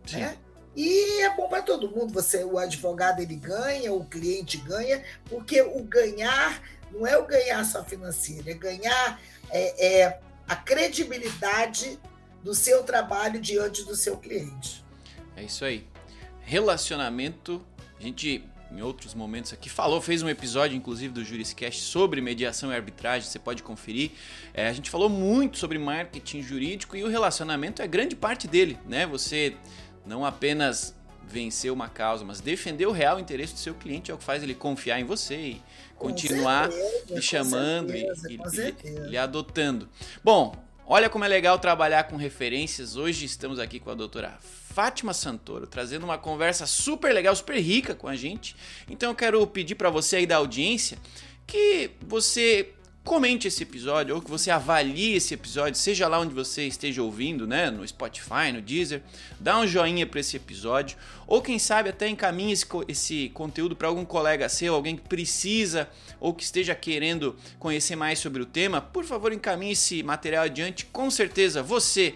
Sim. 0.06 0.20
Né? 0.20 0.38
E 0.74 1.22
é 1.22 1.34
bom 1.34 1.48
para 1.48 1.62
todo 1.62 1.90
mundo. 1.90 2.12
Você, 2.12 2.44
o 2.44 2.58
advogado 2.58 3.20
ele 3.20 3.36
ganha, 3.36 3.92
o 3.92 4.04
cliente 4.04 4.58
ganha, 4.58 5.02
porque 5.28 5.60
o 5.60 5.82
ganhar 5.82 6.62
não 6.90 7.06
é 7.06 7.18
o 7.18 7.26
ganhar 7.26 7.64
só 7.64 7.84
financeiro, 7.84 8.48
é 8.48 8.54
ganhar 8.54 9.20
é, 9.50 10.02
é 10.02 10.20
a 10.48 10.56
credibilidade 10.56 11.98
do 12.42 12.54
seu 12.54 12.82
trabalho 12.84 13.40
diante 13.40 13.84
do 13.84 13.96
seu 13.96 14.16
cliente. 14.16 14.84
É 15.34 15.42
isso 15.42 15.64
aí. 15.64 15.86
Relacionamento 16.42 17.64
a 17.98 18.02
gente, 18.02 18.44
em 18.70 18.82
outros 18.82 19.14
momentos 19.14 19.52
aqui, 19.52 19.68
falou, 19.68 20.00
fez 20.00 20.22
um 20.22 20.28
episódio, 20.28 20.76
inclusive, 20.76 21.12
do 21.12 21.24
Juriscast 21.24 21.82
sobre 21.82 22.20
mediação 22.20 22.70
e 22.70 22.74
arbitragem, 22.74 23.28
você 23.28 23.38
pode 23.38 23.62
conferir. 23.62 24.10
É, 24.52 24.68
a 24.68 24.72
gente 24.72 24.90
falou 24.90 25.08
muito 25.08 25.58
sobre 25.58 25.78
marketing 25.78 26.42
jurídico 26.42 26.96
e 26.96 27.02
o 27.02 27.08
relacionamento 27.08 27.80
é 27.82 27.86
grande 27.86 28.14
parte 28.14 28.46
dele, 28.46 28.78
né? 28.86 29.06
Você 29.06 29.56
não 30.04 30.24
apenas 30.24 30.94
vencer 31.28 31.72
uma 31.72 31.88
causa, 31.88 32.24
mas 32.24 32.40
defender 32.40 32.86
o 32.86 32.92
real 32.92 33.18
interesse 33.18 33.52
do 33.54 33.58
seu 33.58 33.74
cliente 33.74 34.10
é 34.10 34.14
o 34.14 34.18
que 34.18 34.24
faz 34.24 34.42
ele 34.42 34.54
confiar 34.54 35.00
em 35.00 35.04
você 35.04 35.34
e 35.34 35.62
continuar 35.96 36.70
certeza, 36.70 37.14
lhe 37.14 37.22
chamando 37.22 37.90
certeza, 37.90 38.30
e, 38.30 39.08
e, 39.08 39.12
e 39.12 39.18
adotando. 39.18 39.88
Bom, 40.22 40.54
olha 40.86 41.08
como 41.08 41.24
é 41.24 41.28
legal 41.28 41.58
trabalhar 41.58 42.04
com 42.04 42.16
referências. 42.16 42.96
Hoje 42.96 43.24
estamos 43.24 43.58
aqui 43.58 43.80
com 43.80 43.90
a 43.90 43.94
doutora 43.94 44.38
Fátima 44.76 45.14
Santoro, 45.14 45.66
trazendo 45.66 46.04
uma 46.04 46.18
conversa 46.18 46.66
super 46.66 47.10
legal, 47.10 47.34
super 47.34 47.58
rica 47.58 47.94
com 47.94 48.06
a 48.06 48.14
gente. 48.14 48.54
Então 48.90 49.08
eu 49.08 49.14
quero 49.14 49.46
pedir 49.46 49.74
para 49.74 49.88
você 49.88 50.16
aí 50.16 50.26
da 50.26 50.36
audiência 50.36 50.98
que 51.46 51.92
você 52.06 52.74
comente 53.02 53.48
esse 53.48 53.62
episódio 53.62 54.14
ou 54.14 54.20
que 54.20 54.30
você 54.30 54.50
avalie 54.50 55.14
esse 55.14 55.32
episódio, 55.32 55.80
seja 55.80 56.06
lá 56.06 56.20
onde 56.20 56.34
você 56.34 56.66
esteja 56.66 57.02
ouvindo, 57.02 57.46
né, 57.46 57.70
no 57.70 57.88
Spotify, 57.88 58.52
no 58.52 58.60
Deezer, 58.60 59.00
dá 59.40 59.58
um 59.58 59.66
joinha 59.66 60.06
para 60.06 60.20
esse 60.20 60.36
episódio, 60.36 60.98
ou 61.26 61.40
quem 61.40 61.58
sabe 61.58 61.88
até 61.88 62.06
encaminhe 62.08 62.52
esse, 62.52 62.66
esse 62.86 63.30
conteúdo 63.30 63.74
para 63.74 63.88
algum 63.88 64.04
colega 64.04 64.46
seu, 64.46 64.74
alguém 64.74 64.96
que 64.96 65.08
precisa 65.08 65.88
ou 66.20 66.34
que 66.34 66.42
esteja 66.42 66.74
querendo 66.74 67.34
conhecer 67.58 67.96
mais 67.96 68.18
sobre 68.18 68.42
o 68.42 68.46
tema, 68.46 68.82
por 68.82 69.04
favor 69.04 69.32
encaminhe 69.32 69.72
esse 69.72 70.02
material 70.02 70.44
adiante, 70.44 70.84
com 70.84 71.10
certeza 71.10 71.62
você 71.62 72.14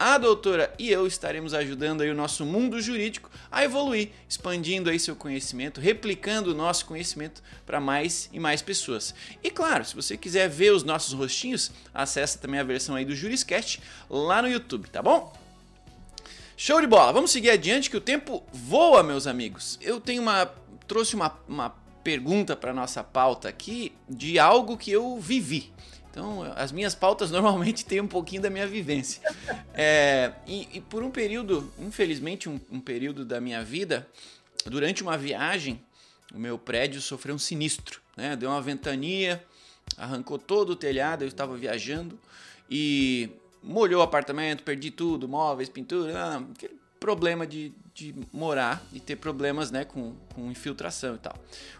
a 0.00 0.16
doutora 0.16 0.72
e 0.78 0.90
eu 0.90 1.06
estaremos 1.06 1.52
ajudando 1.52 2.00
aí 2.00 2.10
o 2.10 2.14
nosso 2.14 2.46
mundo 2.46 2.80
jurídico 2.80 3.30
a 3.52 3.62
evoluir, 3.62 4.12
expandindo 4.26 4.88
aí 4.88 4.98
seu 4.98 5.14
conhecimento, 5.14 5.78
replicando 5.78 6.52
o 6.52 6.54
nosso 6.54 6.86
conhecimento 6.86 7.42
para 7.66 7.78
mais 7.78 8.30
e 8.32 8.40
mais 8.40 8.62
pessoas. 8.62 9.14
E 9.44 9.50
claro, 9.50 9.84
se 9.84 9.94
você 9.94 10.16
quiser 10.16 10.48
ver 10.48 10.72
os 10.72 10.82
nossos 10.82 11.12
rostinhos, 11.12 11.70
acessa 11.92 12.38
também 12.38 12.58
a 12.58 12.64
versão 12.64 12.94
aí 12.94 13.04
do 13.04 13.14
Juriscast 13.14 13.82
lá 14.08 14.40
no 14.40 14.48
YouTube, 14.48 14.88
tá 14.88 15.02
bom? 15.02 15.36
Show 16.56 16.80
de 16.80 16.86
bola, 16.86 17.12
vamos 17.12 17.30
seguir 17.30 17.50
adiante 17.50 17.90
que 17.90 17.96
o 17.96 18.00
tempo 18.00 18.42
voa, 18.50 19.02
meus 19.02 19.26
amigos. 19.26 19.78
Eu 19.82 20.00
tenho 20.00 20.22
uma 20.22 20.50
trouxe 20.86 21.14
uma, 21.14 21.38
uma 21.46 21.74
pergunta 22.02 22.56
para 22.56 22.72
nossa 22.72 23.04
pauta 23.04 23.50
aqui 23.50 23.92
de 24.08 24.38
algo 24.38 24.78
que 24.78 24.90
eu 24.90 25.18
vivi. 25.20 25.70
Então, 26.10 26.42
as 26.56 26.72
minhas 26.72 26.94
pautas 26.94 27.30
normalmente 27.32 27.84
têm 27.84 28.00
um 28.00 28.08
pouquinho 28.08 28.42
da 28.42 28.50
minha 28.50 28.66
vivência. 28.66 29.22
É, 29.74 30.32
e, 30.46 30.68
e, 30.74 30.80
por 30.80 31.02
um 31.02 31.10
período, 31.10 31.72
infelizmente, 31.78 32.48
um, 32.48 32.60
um, 32.70 32.80
período 32.80 33.24
da 33.24 33.40
minha 33.40 33.62
vida, 33.62 34.06
durante 34.66 35.02
uma 35.02 35.16
viagem, 35.16 35.80
o 36.34 36.38
meu 36.38 36.58
prédio 36.58 37.00
sofreu 37.00 37.34
um 37.34 37.38
sinistro. 37.38 38.00
Né? 38.16 38.36
Deu 38.36 38.50
uma 38.50 38.60
ventania, 38.60 39.42
arrancou 39.96 40.38
todo 40.38 40.70
o 40.70 40.76
telhado, 40.76 41.22
eu 41.22 41.28
estava 41.28 41.56
viajando 41.56 42.18
e 42.70 43.30
molhou 43.62 44.00
o 44.00 44.04
apartamento, 44.04 44.62
perdi 44.62 44.90
tudo, 44.90 45.28
móveis, 45.28 45.68
pintura, 45.68 46.18
ah, 46.18 46.42
aquele 46.54 46.78
problema 46.98 47.46
de, 47.46 47.72
de 47.94 48.14
morar 48.32 48.82
e 48.92 49.00
ter 49.00 49.16
problemas 49.16 49.70
né, 49.70 49.84
com, 49.84 50.14
com 50.34 50.50
infiltração 50.50 51.14
e 51.14 51.18
tal. 51.18 51.34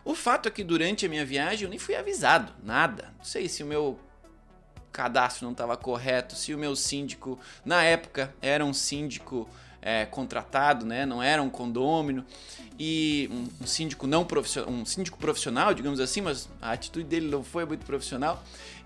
O 0.05 0.15
fato 0.15 0.49
é 0.49 0.51
que 0.51 0.65
durante 0.65 1.05
a 1.05 1.09
minha 1.09 1.25
viagem 1.25 1.65
eu 1.65 1.71
nem 1.71 1.79
fui 1.79 1.95
avisado, 1.95 2.53
nada. 2.65 3.13
Não 3.19 3.25
sei 3.25 3.49
se 3.49 3.63
o 3.63 3.67
meu 3.67 3.99
cadastro 4.93 5.45
não 5.45 5.53
estava 5.53 5.77
correto, 5.77 6.35
se 6.35 6.55
o 6.55 6.59
meu 6.59 6.75
síndico, 6.77 7.39
na 7.65 7.83
época, 7.83 8.35
era 8.41 8.65
um 8.65 8.73
síndico 8.73 9.49
é, 9.83 10.05
contratado, 10.07 10.85
né? 10.85 11.07
Não 11.07 11.23
era 11.23 11.43
um 11.43 11.51
condômino 11.51 12.25
e 12.79 13.29
um, 13.33 13.65
um, 13.65 13.67
síndico 13.67 14.07
não 14.07 14.25
profissional, 14.25 14.71
um 14.71 14.85
síndico 14.85 15.19
profissional, 15.19 15.75
digamos 15.75 16.01
assim, 16.01 16.21
mas 16.21 16.49
a 16.61 16.73
atitude 16.73 17.07
dele 17.07 17.29
não 17.29 17.43
foi 17.43 17.65
muito 17.65 17.85
profissional. 17.87 18.43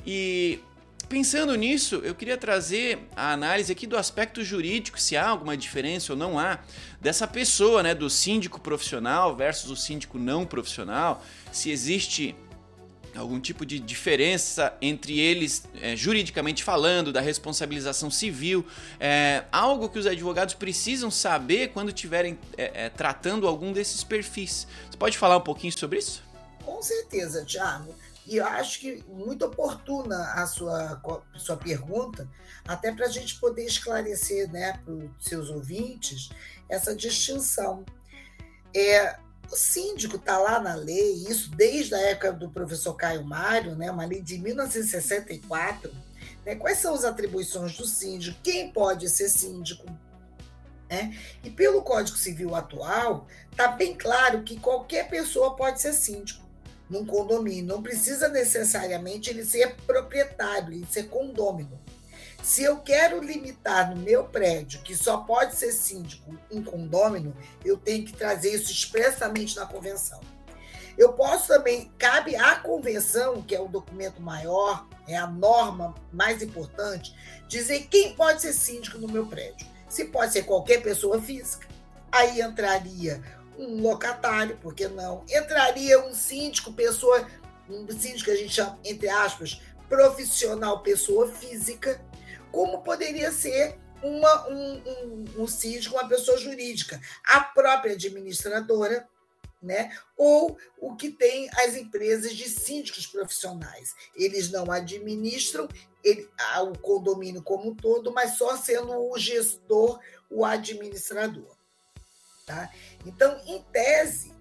E 0.07 0.61
pensando 1.09 1.55
nisso, 1.55 1.97
eu 2.05 2.15
queria 2.15 2.37
trazer 2.37 2.99
a 3.17 3.33
análise 3.33 3.71
aqui 3.73 3.87
do 3.87 3.97
aspecto 3.97 4.43
jurídico, 4.45 5.01
se 5.01 5.17
há 5.17 5.29
alguma 5.29 5.57
diferença 5.57 6.13
ou 6.13 6.19
não 6.19 6.39
há 6.39 6.61
dessa 7.01 7.27
pessoa, 7.27 7.83
né, 7.83 7.95
do 7.95 8.09
síndico 8.09 8.61
profissional 8.61 9.35
versus 9.37 9.71
o 9.71 9.77
síndico 9.77 10.19
não 10.19 10.45
profissional, 10.47 11.23
se 11.53 11.71
existe 11.71 12.35
algum 13.17 13.41
tipo 13.41 13.65
de 13.65 13.79
diferença 13.79 14.77
entre 14.81 15.19
eles, 15.19 15.65
é, 15.81 15.97
juridicamente 15.97 16.63
falando, 16.63 17.13
da 17.13 17.21
responsabilização 17.21 18.11
civil, 18.11 18.67
é, 18.99 19.45
algo 19.53 19.89
que 19.89 19.99
os 19.99 20.07
advogados 20.07 20.55
precisam 20.55 21.11
saber 21.11 21.69
quando 21.69 21.89
estiverem 21.89 22.39
é, 22.57 22.87
é, 22.87 22.89
tratando 22.89 23.47
algum 23.47 23.73
desses 23.73 24.03
perfis. 24.03 24.67
Você 24.91 24.97
pode 24.97 25.17
falar 25.17 25.37
um 25.37 25.43
pouquinho 25.43 25.73
sobre 25.77 25.99
isso? 25.99 26.23
Com 26.65 26.83
certeza, 26.83 27.45
Thiago. 27.45 27.95
E 28.27 28.37
eu 28.37 28.47
acho 28.47 28.81
que 28.81 29.05
muito 29.07 29.45
oportuna 29.45 30.33
a 30.33 30.47
sua, 30.47 31.01
sua 31.37 31.57
pergunta, 31.57 32.27
até 32.67 32.91
para 32.91 33.07
a 33.07 33.11
gente 33.11 33.39
poder 33.39 33.67
esclarecer 33.67 34.51
né, 34.51 34.81
para 34.83 34.95
os 34.95 35.11
seus 35.21 35.51
ouvintes 35.51 36.31
essa 36.69 36.97
distinção. 36.97 37.85
É, 38.75 39.19
o 39.51 39.57
síndico 39.57 40.17
está 40.17 40.39
lá 40.39 40.61
na 40.61 40.75
lei, 40.75 41.25
isso 41.29 41.51
desde 41.51 41.95
a 41.95 42.01
época 42.01 42.33
do 42.33 42.51
professor 42.51 42.95
Caio 42.95 43.25
Mário, 43.25 43.77
né, 43.77 43.91
uma 43.91 44.05
lei 44.05 44.21
de 44.21 44.39
1964. 44.39 45.91
Né, 46.45 46.55
quais 46.57 46.79
são 46.79 46.95
as 46.95 47.05
atribuições 47.05 47.77
do 47.77 47.87
síndico? 47.87 48.39
Quem 48.43 48.71
pode 48.71 49.09
ser 49.09 49.29
síndico? 49.29 49.87
Né? 50.89 51.17
E 51.43 51.51
pelo 51.51 51.83
Código 51.83 52.17
Civil 52.17 52.55
atual, 52.55 53.27
está 53.51 53.69
bem 53.69 53.95
claro 53.97 54.43
que 54.43 54.59
qualquer 54.59 55.09
pessoa 55.09 55.57
pode 55.57 55.81
ser 55.81 55.93
síndico 55.93 56.45
num 56.89 57.07
condomínio. 57.07 57.65
Não 57.65 57.83
precisa 57.83 58.29
necessariamente 58.29 59.31
ele 59.31 59.45
ser 59.45 59.75
proprietário, 59.87 60.73
ele 60.73 60.87
ser 60.91 61.05
condômino. 61.05 61.81
Se 62.45 62.63
eu 62.63 62.77
quero 62.77 63.25
limitar 63.25 63.89
no 63.89 64.03
meu 64.03 64.25
prédio 64.25 64.83
que 64.83 64.95
só 64.95 65.17
pode 65.17 65.57
ser 65.57 65.73
síndico 65.73 66.39
um 66.53 66.63
condômino, 66.63 67.35
eu 67.65 67.75
tenho 67.75 68.05
que 68.05 68.13
trazer 68.13 68.51
isso 68.55 68.71
expressamente 68.71 69.57
na 69.57 69.65
convenção. 69.65 70.21
Eu 70.99 71.15
posso 71.15 71.49
também, 71.49 71.91
cabe 71.97 72.37
à 72.37 72.57
convenção, 72.57 73.41
que 73.41 73.55
é 73.55 73.61
o 73.61 73.67
documento 73.67 74.21
maior, 74.21 74.87
é 75.09 75.17
a 75.17 75.27
norma 75.27 75.95
mais 76.13 76.43
importante, 76.43 77.17
dizer 77.49 77.89
quem 77.89 78.15
pode 78.15 78.43
ser 78.43 78.53
síndico 78.53 78.99
no 78.99 79.09
meu 79.09 79.25
prédio. 79.25 79.67
Se 79.89 80.05
pode 80.05 80.35
ser 80.35 80.43
qualquer 80.43 80.83
pessoa 80.83 81.19
física, 81.23 81.67
aí 82.13 82.43
entraria 82.43 83.23
um 83.59 83.81
locatário, 83.81 84.59
por 84.59 84.75
que 84.75 84.87
não? 84.87 85.25
Entraria 85.31 85.99
um 86.07 86.13
síndico, 86.13 86.75
pessoa, 86.75 87.27
um 87.71 87.89
síndico 87.99 88.27
que 88.27 88.33
a 88.33 88.37
gente 88.37 88.53
chama, 88.53 88.79
entre 88.85 89.09
aspas, 89.09 89.63
profissional, 89.89 90.81
pessoa 90.81 91.33
física, 91.33 91.99
como 92.55 92.83
poderia 92.83 93.33
ser 93.33 93.77
uma, 94.01 94.49
um, 94.49 94.75
um, 94.77 95.25
um 95.43 95.47
síndico, 95.49 95.97
uma 95.97 96.09
pessoa 96.09 96.39
jurídica, 96.39 97.01
a 97.27 97.41
própria 97.41 97.95
administradora, 97.95 99.09
né? 99.61 99.91
ou 100.17 100.57
o 100.79 100.95
que 100.95 101.11
tem 101.11 101.51
as 101.65 101.75
empresas 101.75 102.33
de 102.37 102.49
síndicos 102.49 103.09
profissionais. 103.09 103.93
Eles 104.15 104.53
não 104.53 104.71
administram 104.71 105.67
ele, 106.05 106.31
o 106.63 106.79
condomínio 106.79 107.43
como 107.43 107.71
um 107.71 107.75
todo, 107.75 108.13
mas 108.13 108.39
só 108.39 108.57
sendo 108.57 109.11
o 109.11 109.19
gestor, 109.19 109.99
o 110.31 110.45
administrador. 110.45 111.57
Tá? 112.47 112.71
Então, 113.05 113.41
em 113.47 113.61
tese, 113.73 114.33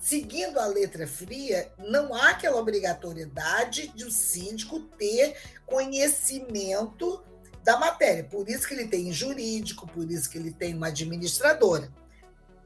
seguindo 0.00 0.58
a 0.58 0.66
letra 0.66 1.06
fria, 1.06 1.70
não 1.76 2.14
há 2.14 2.30
aquela 2.30 2.56
obrigatoriedade 2.56 3.88
de 3.88 4.04
o 4.04 4.10
síndico 4.10 4.80
ter 4.96 5.36
conhecimento 5.66 7.22
da 7.68 7.76
matéria. 7.76 8.24
Por 8.24 8.48
isso 8.48 8.66
que 8.66 8.72
ele 8.72 8.88
tem 8.88 9.12
jurídico, 9.12 9.86
por 9.86 10.10
isso 10.10 10.30
que 10.30 10.38
ele 10.38 10.50
tem 10.50 10.74
uma 10.74 10.86
administradora, 10.86 11.92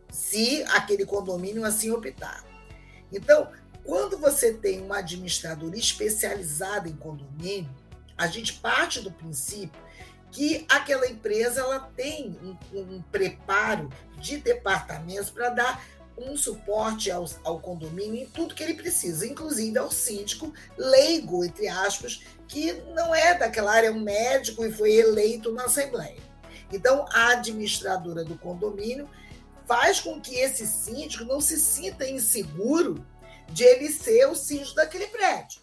se 0.09 0.62
aquele 0.69 1.05
condomínio 1.05 1.65
assim 1.65 1.91
optar. 1.91 2.45
Então, 3.11 3.51
quando 3.85 4.17
você 4.17 4.55
tem 4.55 4.81
uma 4.81 4.99
administradora 4.99 5.77
especializada 5.77 6.88
em 6.88 6.95
condomínio, 6.95 7.69
a 8.17 8.29
gente 8.29 8.53
parte 8.53 9.01
do 9.01 9.11
princípio 9.11 9.83
que 10.31 10.65
aquela 10.69 11.09
empresa 11.09 11.62
ela 11.62 11.81
tem 11.81 12.38
um, 12.41 12.79
um 12.79 13.03
preparo 13.11 13.88
de 14.21 14.37
departamentos 14.37 15.31
para 15.31 15.51
dar 15.51 15.85
um 16.16 16.37
suporte 16.37 17.11
ao, 17.11 17.27
ao 17.44 17.61
condomínio 17.61 18.22
em 18.22 18.27
tudo 18.27 18.55
que 18.55 18.62
ele 18.62 18.75
precisa, 18.75 19.27
inclusive 19.27 19.79
ao 19.79 19.90
síndico 19.90 20.53
leigo, 20.77 21.44
entre 21.44 21.68
aspas, 21.68 22.22
que 22.46 22.72
não 22.94 23.14
é 23.14 23.37
daquela 23.37 23.72
área, 23.72 23.88
é 23.88 23.90
um 23.90 24.01
médico 24.01 24.64
e 24.64 24.72
foi 24.72 24.92
eleito 24.92 25.53
na 25.53 25.64
Assembleia. 25.64 26.20
Então, 26.70 27.07
a 27.12 27.33
administradora 27.33 28.25
do 28.25 28.37
condomínio 28.37 29.09
faz 29.66 30.01
com 30.01 30.20
que 30.20 30.35
esse 30.37 30.66
síndico 30.66 31.25
não 31.25 31.40
se 31.40 31.59
sinta 31.59 32.09
inseguro 32.09 33.05
de 33.51 33.64
ele 33.64 33.90
ser 33.90 34.27
o 34.27 34.35
síndico 34.35 34.75
daquele 34.75 35.07
prédio. 35.07 35.61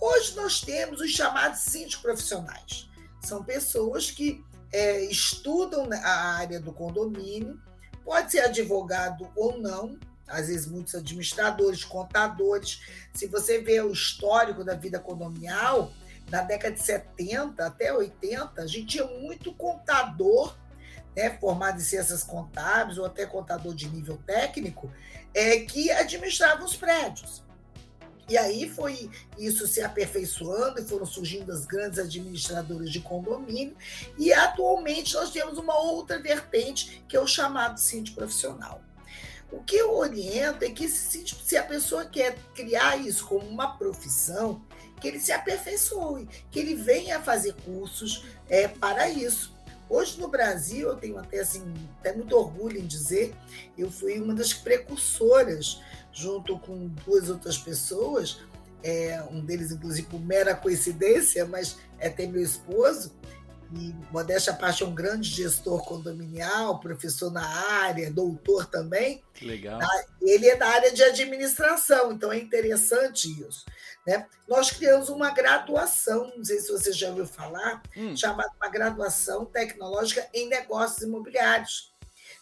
Hoje 0.00 0.34
nós 0.34 0.60
temos 0.60 1.00
os 1.00 1.10
chamados 1.10 1.60
síndicos 1.60 1.96
profissionais. 1.96 2.88
São 3.20 3.44
pessoas 3.44 4.10
que 4.10 4.42
é, 4.72 5.04
estudam 5.04 5.88
a 5.92 6.36
área 6.36 6.58
do 6.58 6.72
condomínio, 6.72 7.60
pode 8.04 8.30
ser 8.30 8.40
advogado 8.40 9.28
ou 9.36 9.58
não, 9.58 9.98
às 10.26 10.48
vezes 10.48 10.66
muitos 10.66 10.94
administradores, 10.94 11.84
contadores. 11.84 12.80
Se 13.12 13.26
você 13.26 13.60
vê 13.60 13.80
o 13.80 13.92
histórico 13.92 14.64
da 14.64 14.74
vida 14.74 14.98
condominial, 14.98 15.92
na 16.30 16.42
década 16.42 16.74
de 16.74 16.80
70 16.80 17.66
até 17.66 17.92
80, 17.92 18.62
a 18.62 18.66
gente 18.66 18.86
tinha 18.86 19.04
muito 19.04 19.52
contador, 19.52 20.56
né, 21.16 21.36
formado 21.38 21.78
em 21.78 21.84
ciências 21.84 22.22
contábeis 22.22 22.98
ou 22.98 23.04
até 23.04 23.26
contador 23.26 23.74
de 23.74 23.88
nível 23.88 24.16
técnico, 24.24 24.90
é, 25.34 25.60
que 25.60 25.90
administrava 25.90 26.64
os 26.64 26.76
prédios. 26.76 27.42
E 28.30 28.38
aí 28.38 28.70
foi 28.70 29.10
isso 29.36 29.66
se 29.66 29.82
aperfeiçoando 29.82 30.80
e 30.80 30.84
foram 30.84 31.04
surgindo 31.04 31.50
as 31.50 31.66
grandes 31.66 31.98
administradoras 31.98 32.88
de 32.88 33.00
condomínio. 33.00 33.76
E 34.16 34.32
atualmente 34.32 35.14
nós 35.14 35.30
temos 35.30 35.58
uma 35.58 35.76
outra 35.76 36.22
vertente, 36.22 37.02
que 37.08 37.16
é 37.16 37.20
o 37.20 37.26
chamado 37.26 37.80
síndico 37.80 38.18
profissional. 38.18 38.80
O 39.50 39.60
que 39.64 39.74
eu 39.74 39.96
oriento 39.96 40.64
é 40.64 40.70
que 40.70 40.88
se 40.88 41.56
a 41.56 41.64
pessoa 41.64 42.04
quer 42.04 42.38
criar 42.54 42.96
isso 42.98 43.26
como 43.26 43.44
uma 43.48 43.76
profissão, 43.76 44.62
que 45.00 45.08
ele 45.08 45.18
se 45.18 45.32
aperfeiçoe, 45.32 46.28
que 46.52 46.60
ele 46.60 46.76
venha 46.76 47.20
fazer 47.20 47.54
cursos 47.64 48.24
é, 48.48 48.68
para 48.68 49.08
isso. 49.08 49.52
Hoje 49.88 50.20
no 50.20 50.28
Brasil, 50.28 50.90
eu 50.90 50.96
tenho 50.96 51.18
até, 51.18 51.40
assim, 51.40 51.64
até 51.98 52.12
muito 52.12 52.36
orgulho 52.36 52.78
em 52.78 52.86
dizer, 52.86 53.34
eu 53.76 53.90
fui 53.90 54.20
uma 54.20 54.32
das 54.32 54.52
precursoras, 54.52 55.80
junto 56.12 56.58
com 56.58 56.88
duas 57.06 57.28
outras 57.28 57.58
pessoas, 57.58 58.40
é, 58.82 59.22
um 59.30 59.40
deles, 59.40 59.70
inclusive, 59.70 60.06
por 60.08 60.20
mera 60.20 60.54
coincidência, 60.54 61.44
mas 61.46 61.78
é 61.98 62.08
até 62.08 62.26
meu 62.26 62.42
esposo, 62.42 63.12
e 63.72 63.94
modéstia 64.10 64.52
parte 64.52 64.82
é 64.82 64.86
um 64.86 64.94
grande 64.94 65.28
gestor 65.28 65.84
condominial, 65.84 66.80
professor 66.80 67.30
na 67.30 67.46
área, 67.80 68.10
doutor 68.10 68.66
também. 68.66 69.22
Legal. 69.40 69.78
Tá? 69.78 70.04
Ele 70.20 70.48
é 70.48 70.56
da 70.56 70.66
área 70.66 70.92
de 70.92 71.02
administração, 71.04 72.10
então 72.10 72.32
é 72.32 72.38
interessante 72.38 73.28
isso. 73.28 73.64
Né? 74.04 74.26
Nós 74.48 74.72
criamos 74.72 75.08
uma 75.08 75.30
graduação, 75.30 76.32
não 76.36 76.44
sei 76.44 76.58
se 76.58 76.72
você 76.72 76.92
já 76.92 77.10
ouviu 77.10 77.26
falar, 77.26 77.80
hum. 77.96 78.16
chamada 78.16 78.50
uma 78.60 78.68
graduação 78.68 79.44
tecnológica 79.44 80.28
em 80.34 80.48
negócios 80.48 81.02
imobiliários. 81.02 81.89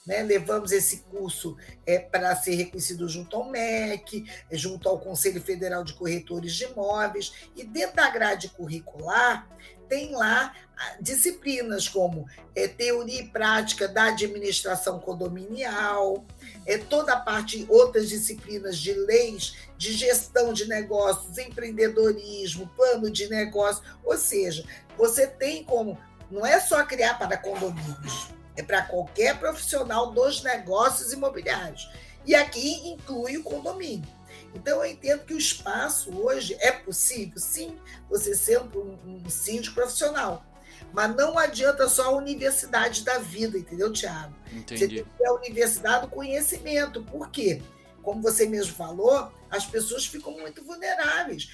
Né? 0.09 0.23
levamos 0.23 0.73
esse 0.73 1.03
curso 1.11 1.55
é, 1.85 1.99
para 1.99 2.35
ser 2.35 2.55
reconhecido 2.55 3.07
junto 3.07 3.37
ao 3.37 3.51
MEC, 3.51 4.25
junto 4.51 4.89
ao 4.89 4.99
Conselho 4.99 5.43
Federal 5.43 5.85
de 5.85 5.93
Corretores 5.93 6.55
de 6.55 6.65
Imóveis, 6.65 7.35
e 7.55 7.63
dentro 7.63 7.97
da 7.97 8.09
grade 8.09 8.49
curricular 8.49 9.47
tem 9.87 10.15
lá 10.15 10.55
ah, 10.77 10.97
disciplinas 11.01 11.89
como 11.89 12.27
é, 12.55 12.69
teoria 12.69 13.21
e 13.21 13.29
prática 13.29 13.87
da 13.87 14.05
administração 14.05 14.99
condominial, 14.99 16.25
é, 16.65 16.79
toda 16.79 17.13
a 17.13 17.21
parte, 17.21 17.67
outras 17.69 18.09
disciplinas 18.09 18.79
de 18.79 18.95
leis, 18.95 19.57
de 19.77 19.93
gestão 19.93 20.55
de 20.55 20.67
negócios, 20.67 21.37
empreendedorismo, 21.37 22.67
plano 22.77 23.11
de 23.11 23.29
negócio, 23.29 23.83
ou 24.03 24.17
seja, 24.17 24.65
você 24.97 25.27
tem 25.27 25.65
como, 25.65 25.99
não 26.31 26.47
é 26.47 26.61
só 26.61 26.85
criar 26.85 27.19
para 27.19 27.37
condomínios, 27.37 28.38
é 28.59 28.63
para 28.63 28.83
qualquer 28.83 29.39
profissional 29.39 30.11
dos 30.11 30.43
negócios 30.43 31.13
imobiliários. 31.13 31.89
E 32.27 32.35
aqui 32.35 32.89
inclui 32.89 33.37
o 33.37 33.45
condomínio. 33.45 34.07
Então, 34.53 34.85
eu 34.85 34.91
entendo 34.91 35.25
que 35.25 35.33
o 35.33 35.39
espaço 35.39 36.11
hoje 36.19 36.57
é 36.59 36.73
possível, 36.73 37.39
sim, 37.39 37.79
você 38.11 38.35
ser 38.35 38.61
um, 38.61 38.99
um 39.07 39.31
síndico 39.31 39.77
profissional. 39.77 40.45
Mas 40.93 41.15
não 41.15 41.39
adianta 41.39 41.89
só 41.89 42.07
a 42.07 42.17
universidade 42.17 43.05
da 43.05 43.19
vida, 43.19 43.57
entendeu, 43.57 43.93
Tiago? 43.93 44.35
Você 44.67 44.89
tem 44.89 45.05
que 45.05 45.05
ter 45.05 45.27
a 45.27 45.35
universidade 45.35 46.07
do 46.07 46.11
conhecimento. 46.11 47.05
Por 47.05 47.31
quê? 47.31 47.63
Como 48.03 48.21
você 48.21 48.47
mesmo 48.47 48.75
falou, 48.75 49.31
as 49.51 49.67
pessoas 49.67 50.07
ficam 50.07 50.33
muito 50.33 50.65
vulneráveis 50.65 51.53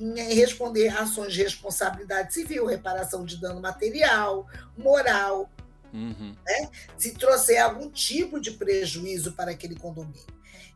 em 0.00 0.34
responder 0.34 0.88
ações 0.88 1.32
de 1.32 1.42
responsabilidade 1.42 2.34
civil, 2.34 2.66
reparação 2.66 3.24
de 3.24 3.36
dano 3.36 3.60
material, 3.60 4.46
moral. 4.76 5.48
Uhum. 5.94 6.34
Né? 6.44 6.70
Se 6.98 7.12
trouxer 7.12 7.62
algum 7.62 7.88
tipo 7.88 8.40
de 8.40 8.50
prejuízo 8.50 9.32
para 9.32 9.52
aquele 9.52 9.76
condomínio. 9.76 10.26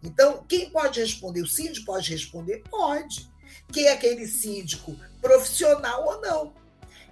Então, 0.03 0.45
quem 0.49 0.71
pode 0.71 1.01
responder? 1.01 1.43
O 1.43 1.47
síndico 1.47 1.87
pode 1.87 2.11
responder? 2.11 2.63
Pode. 2.71 3.29
Quem 3.73 3.87
é 3.87 3.93
aquele 3.93 4.29
síndico? 4.29 4.97
Profissional 5.21 6.07
ou 6.07 6.21
não? 6.21 6.55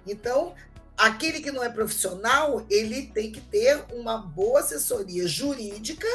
Então, 0.07 0.55
aquele 0.95 1.41
que 1.41 1.51
não 1.51 1.61
é 1.61 1.69
profissional, 1.69 2.65
ele 2.69 3.07
tem 3.07 3.29
que 3.29 3.41
ter 3.41 3.83
uma 3.93 4.17
boa 4.17 4.61
assessoria 4.61 5.27
jurídica, 5.27 6.07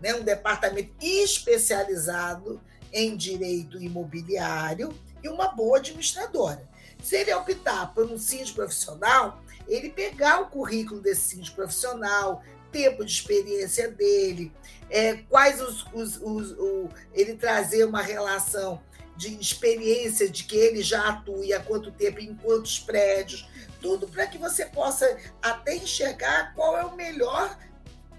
né, 0.00 0.14
um 0.14 0.22
departamento 0.22 0.92
especializado 1.00 2.60
em 2.92 3.16
direito 3.16 3.82
imobiliário 3.82 4.94
e 5.22 5.28
uma 5.28 5.48
boa 5.48 5.78
administradora. 5.78 6.66
Se 7.02 7.16
ele 7.16 7.34
optar 7.34 7.92
por 7.92 8.10
um 8.10 8.16
síndico 8.16 8.56
profissional, 8.56 9.42
ele 9.68 9.90
pegar 9.90 10.40
o 10.40 10.46
currículo 10.46 11.00
desse 11.00 11.30
síndico 11.30 11.56
profissional, 11.56 12.42
tempo 12.70 13.04
de 13.04 13.12
experiência 13.12 13.90
dele, 13.90 14.52
é, 14.90 15.16
quais 15.28 15.60
os, 15.60 15.84
os, 15.92 16.20
os 16.22 16.52
o, 16.52 16.88
ele 17.14 17.34
trazer 17.34 17.84
uma 17.84 18.02
relação 18.02 18.80
de 19.16 19.34
experiência 19.40 20.28
de 20.28 20.44
que 20.44 20.56
ele 20.56 20.82
já 20.82 21.08
atua 21.08 21.56
há 21.56 21.60
quanto 21.60 21.90
tempo, 21.90 22.20
em 22.20 22.34
quantos 22.34 22.78
prédios, 22.78 23.48
tudo 23.80 24.06
para 24.06 24.26
que 24.26 24.36
você 24.36 24.66
possa 24.66 25.16
até 25.42 25.76
enxergar 25.76 26.52
qual 26.54 26.76
é 26.76 26.84
o 26.84 26.94
melhor 26.94 27.58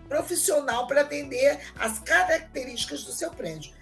profissional 0.08 0.88
para 0.88 1.02
atender 1.02 1.60
as 1.78 2.00
características 2.00 3.04
do 3.04 3.12
seu 3.12 3.30
prédio. 3.32 3.74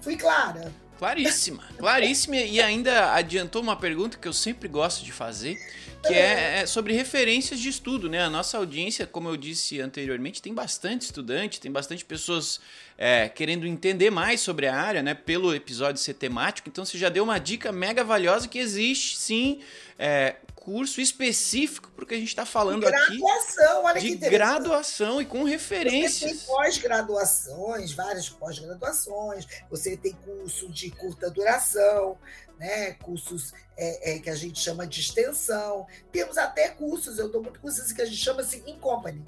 Fui 0.00 0.16
clara? 0.16 0.72
Claríssima, 1.04 1.62
claríssima. 1.76 2.36
E 2.36 2.60
ainda 2.62 3.12
adiantou 3.12 3.60
uma 3.60 3.76
pergunta 3.76 4.16
que 4.16 4.26
eu 4.26 4.32
sempre 4.32 4.66
gosto 4.68 5.04
de 5.04 5.12
fazer, 5.12 5.58
que 6.06 6.14
é, 6.14 6.60
é 6.60 6.66
sobre 6.66 6.94
referências 6.94 7.60
de 7.60 7.68
estudo, 7.68 8.08
né? 8.08 8.22
A 8.22 8.30
nossa 8.30 8.56
audiência, 8.56 9.06
como 9.06 9.28
eu 9.28 9.36
disse 9.36 9.82
anteriormente, 9.82 10.40
tem 10.40 10.54
bastante 10.54 11.02
estudante, 11.02 11.60
tem 11.60 11.70
bastante 11.70 12.06
pessoas 12.06 12.58
é, 12.96 13.28
querendo 13.28 13.66
entender 13.66 14.10
mais 14.10 14.40
sobre 14.40 14.66
a 14.66 14.74
área, 14.74 15.02
né? 15.02 15.12
Pelo 15.12 15.54
episódio 15.54 16.00
ser 16.00 16.14
temático. 16.14 16.70
Então 16.70 16.86
você 16.86 16.96
já 16.96 17.10
deu 17.10 17.22
uma 17.22 17.38
dica 17.38 17.70
mega 17.70 18.02
valiosa 18.02 18.48
que 18.48 18.58
existe 18.58 19.18
sim 19.18 19.60
é, 19.98 20.36
curso 20.64 20.98
específico 20.98 21.90
para 21.92 22.04
o 22.04 22.06
que 22.06 22.14
a 22.14 22.18
gente 22.18 22.28
está 22.28 22.46
falando 22.46 22.80
de 22.80 22.86
aqui. 22.86 23.18
Graduação, 23.18 23.84
olha 23.84 24.00
de 24.00 24.16
que 24.16 24.30
graduação 24.30 25.20
e 25.20 25.26
com 25.26 25.44
referências. 25.44 26.32
Você 26.32 26.38
tem 26.38 26.46
pós-graduações, 26.46 27.92
várias 27.92 28.30
pós-graduações, 28.30 29.46
você 29.70 29.94
tem 29.94 30.14
curso 30.14 30.70
de 30.70 30.90
curta 30.90 31.30
duração, 31.30 32.16
né? 32.58 32.92
cursos 32.94 33.52
é, 33.76 34.14
é, 34.14 34.18
que 34.18 34.30
a 34.30 34.34
gente 34.34 34.58
chama 34.58 34.86
de 34.86 35.00
extensão. 35.00 35.86
Temos 36.10 36.38
até 36.38 36.70
cursos, 36.70 37.18
eu 37.18 37.28
dou 37.28 37.42
muito 37.42 37.60
cursos 37.60 37.92
que 37.92 38.00
a 38.00 38.06
gente 38.06 38.16
chama 38.16 38.40
assim, 38.40 38.62
in 38.66 38.78
company. 38.78 39.22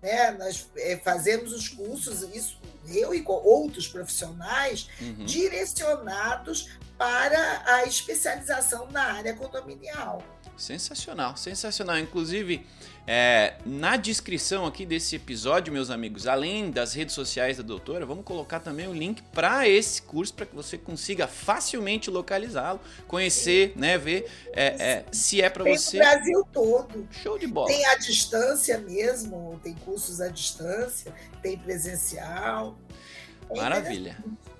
Né? 0.00 0.30
Nós 0.32 0.70
é, 0.78 0.96
fazemos 0.96 1.52
os 1.52 1.68
cursos, 1.68 2.22
isso 2.34 2.58
eu 2.88 3.14
e 3.14 3.22
outros 3.26 3.86
profissionais, 3.86 4.88
uhum. 5.00 5.26
direcionados 5.26 6.78
para 6.96 7.62
a 7.66 7.84
especialização 7.84 8.90
na 8.90 9.12
área 9.12 9.34
condominial. 9.34 10.22
Sensacional, 10.58 11.36
sensacional. 11.36 11.98
Inclusive, 11.98 12.66
é, 13.06 13.54
na 13.64 13.96
descrição 13.96 14.66
aqui 14.66 14.84
desse 14.84 15.14
episódio, 15.14 15.72
meus 15.72 15.88
amigos, 15.88 16.26
além 16.26 16.70
das 16.70 16.92
redes 16.92 17.14
sociais 17.14 17.56
da 17.56 17.62
doutora, 17.62 18.04
vamos 18.04 18.24
colocar 18.24 18.58
também 18.58 18.88
o 18.88 18.92
link 18.92 19.22
para 19.32 19.68
esse 19.68 20.02
curso 20.02 20.34
para 20.34 20.44
que 20.44 20.54
você 20.54 20.76
consiga 20.76 21.28
facilmente 21.28 22.10
localizá-lo, 22.10 22.80
conhecer, 23.06 23.72
né, 23.76 23.96
ver 23.96 24.28
é, 24.52 24.66
é, 24.66 25.04
se 25.12 25.40
é 25.40 25.48
para 25.48 25.64
você. 25.64 25.98
Tem 25.98 26.06
o 26.06 26.10
Brasil 26.10 26.48
todo. 26.52 27.08
Show 27.12 27.38
de 27.38 27.46
bola. 27.46 27.68
Tem 27.68 27.86
a 27.86 27.94
distância 27.94 28.78
mesmo, 28.78 29.60
tem 29.62 29.74
cursos 29.76 30.20
à 30.20 30.28
distância, 30.28 31.14
tem 31.40 31.56
presencial. 31.56 32.76
É 33.48 33.56
Maravilha. 33.56 34.18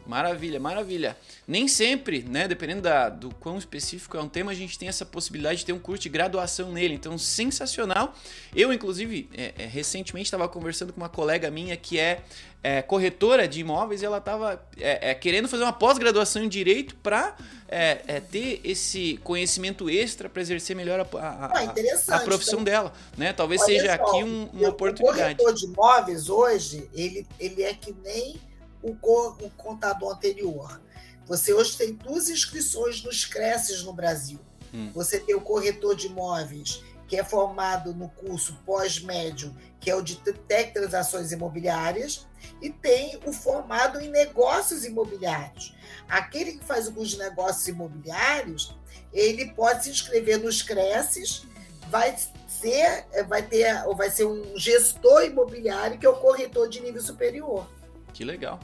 Maravilha, 0.09 0.59
maravilha. 0.59 1.15
Nem 1.47 1.69
sempre, 1.69 2.23
né, 2.23 2.49
dependendo 2.49 2.81
da, 2.81 3.11
do 3.11 3.29
quão 3.35 3.59
específico 3.59 4.17
é 4.17 4.23
um 4.23 4.29
tema, 4.29 4.51
a 4.51 4.55
gente 4.55 4.79
tem 4.79 4.89
essa 4.89 5.05
possibilidade 5.05 5.59
de 5.59 5.67
ter 5.67 5.75
um 5.75 5.79
curso 5.79 6.03
de 6.03 6.09
graduação 6.09 6.73
nele. 6.73 6.95
Então, 6.95 7.19
sensacional. 7.19 8.15
Eu, 8.57 8.73
inclusive, 8.73 9.29
é, 9.37 9.53
é, 9.59 9.67
recentemente 9.67 10.25
estava 10.25 10.49
conversando 10.49 10.95
com 10.95 11.01
uma 11.03 11.11
colega 11.11 11.51
minha 11.51 11.77
que 11.77 11.99
é, 11.99 12.23
é 12.63 12.81
corretora 12.81 13.47
de 13.47 13.61
imóveis 13.61 14.01
e 14.01 14.07
ela 14.07 14.17
estava 14.17 14.67
é, 14.81 15.11
é, 15.11 15.15
querendo 15.15 15.47
fazer 15.47 15.65
uma 15.65 15.75
pós-graduação 15.75 16.43
em 16.43 16.49
Direito 16.49 16.97
para 16.97 17.37
é, 17.69 18.19
ter 18.21 18.63
esse 18.65 19.21
conhecimento 19.23 19.91
extra 19.91 20.27
para 20.31 20.41
exercer 20.41 20.75
melhor 20.75 21.01
a, 21.01 21.19
a, 21.19 21.47
ah, 21.47 22.17
a 22.17 22.21
profissão 22.21 22.61
então, 22.61 22.65
dela. 22.65 22.95
Né? 23.15 23.35
Talvez 23.35 23.63
seja 23.63 23.95
só, 23.95 24.03
aqui 24.03 24.25
um, 24.25 24.49
uma 24.55 24.71
oportunidade. 24.71 25.35
O 25.35 25.45
corretor 25.45 25.55
de 25.55 25.67
imóveis 25.67 26.31
hoje, 26.31 26.89
ele, 26.95 27.27
ele 27.39 27.63
é 27.63 27.75
que 27.75 27.95
nem 28.03 28.48
o, 28.83 28.93
o 28.93 29.51
contador 29.57 30.15
anterior. 30.15 30.81
Você 31.27 31.53
hoje 31.53 31.77
tem 31.77 31.95
duas 31.95 32.29
inscrições 32.29 33.03
nos 33.03 33.25
Cresces 33.25 33.83
no 33.83 33.93
Brasil. 33.93 34.41
Hum. 34.73 34.91
Você 34.95 35.19
tem 35.21 35.35
o 35.35 35.41
corretor 35.41 35.95
de 35.95 36.07
imóveis, 36.07 36.83
que 37.07 37.17
é 37.17 37.25
formado 37.25 37.95
no 37.95 38.09
curso 38.11 38.59
pós-médio, 38.67 39.55
que 39.81 39.91
é 39.91 39.95
o 39.95 40.03
de 40.03 40.17
Tec 40.17 40.73
Transações 40.73 41.33
Imobiliárias, 41.33 42.27
e 42.61 42.71
tem 42.71 43.19
o 43.25 43.33
formado 43.33 44.01
em 44.01 44.11
negócios 44.11 44.85
imobiliários. 44.85 45.75
Aquele 46.09 46.53
que 46.53 46.65
faz 46.65 46.87
o 46.87 46.93
curso 46.93 47.13
de 47.13 47.19
negócios 47.19 47.67
imobiliários, 47.67 48.77
ele 49.13 49.53
pode 49.53 49.85
se 49.85 49.91
inscrever 49.91 50.39
nos 50.39 50.63
Cresces, 50.63 51.47
vai 51.89 52.15
ser, 52.47 53.07
vai 53.27 53.43
ter, 53.43 53.87
ou 53.87 53.97
vai 53.97 54.11
ser 54.11 54.27
um 54.27 54.57
gestor 54.59 55.25
imobiliário 55.25 55.99
que 55.99 56.07
é 56.07 56.09
o 56.09 56.17
corretor 56.17 56.69
de 56.69 56.81
nível 56.81 57.01
superior. 57.01 57.67
Que 58.13 58.25
legal. 58.25 58.61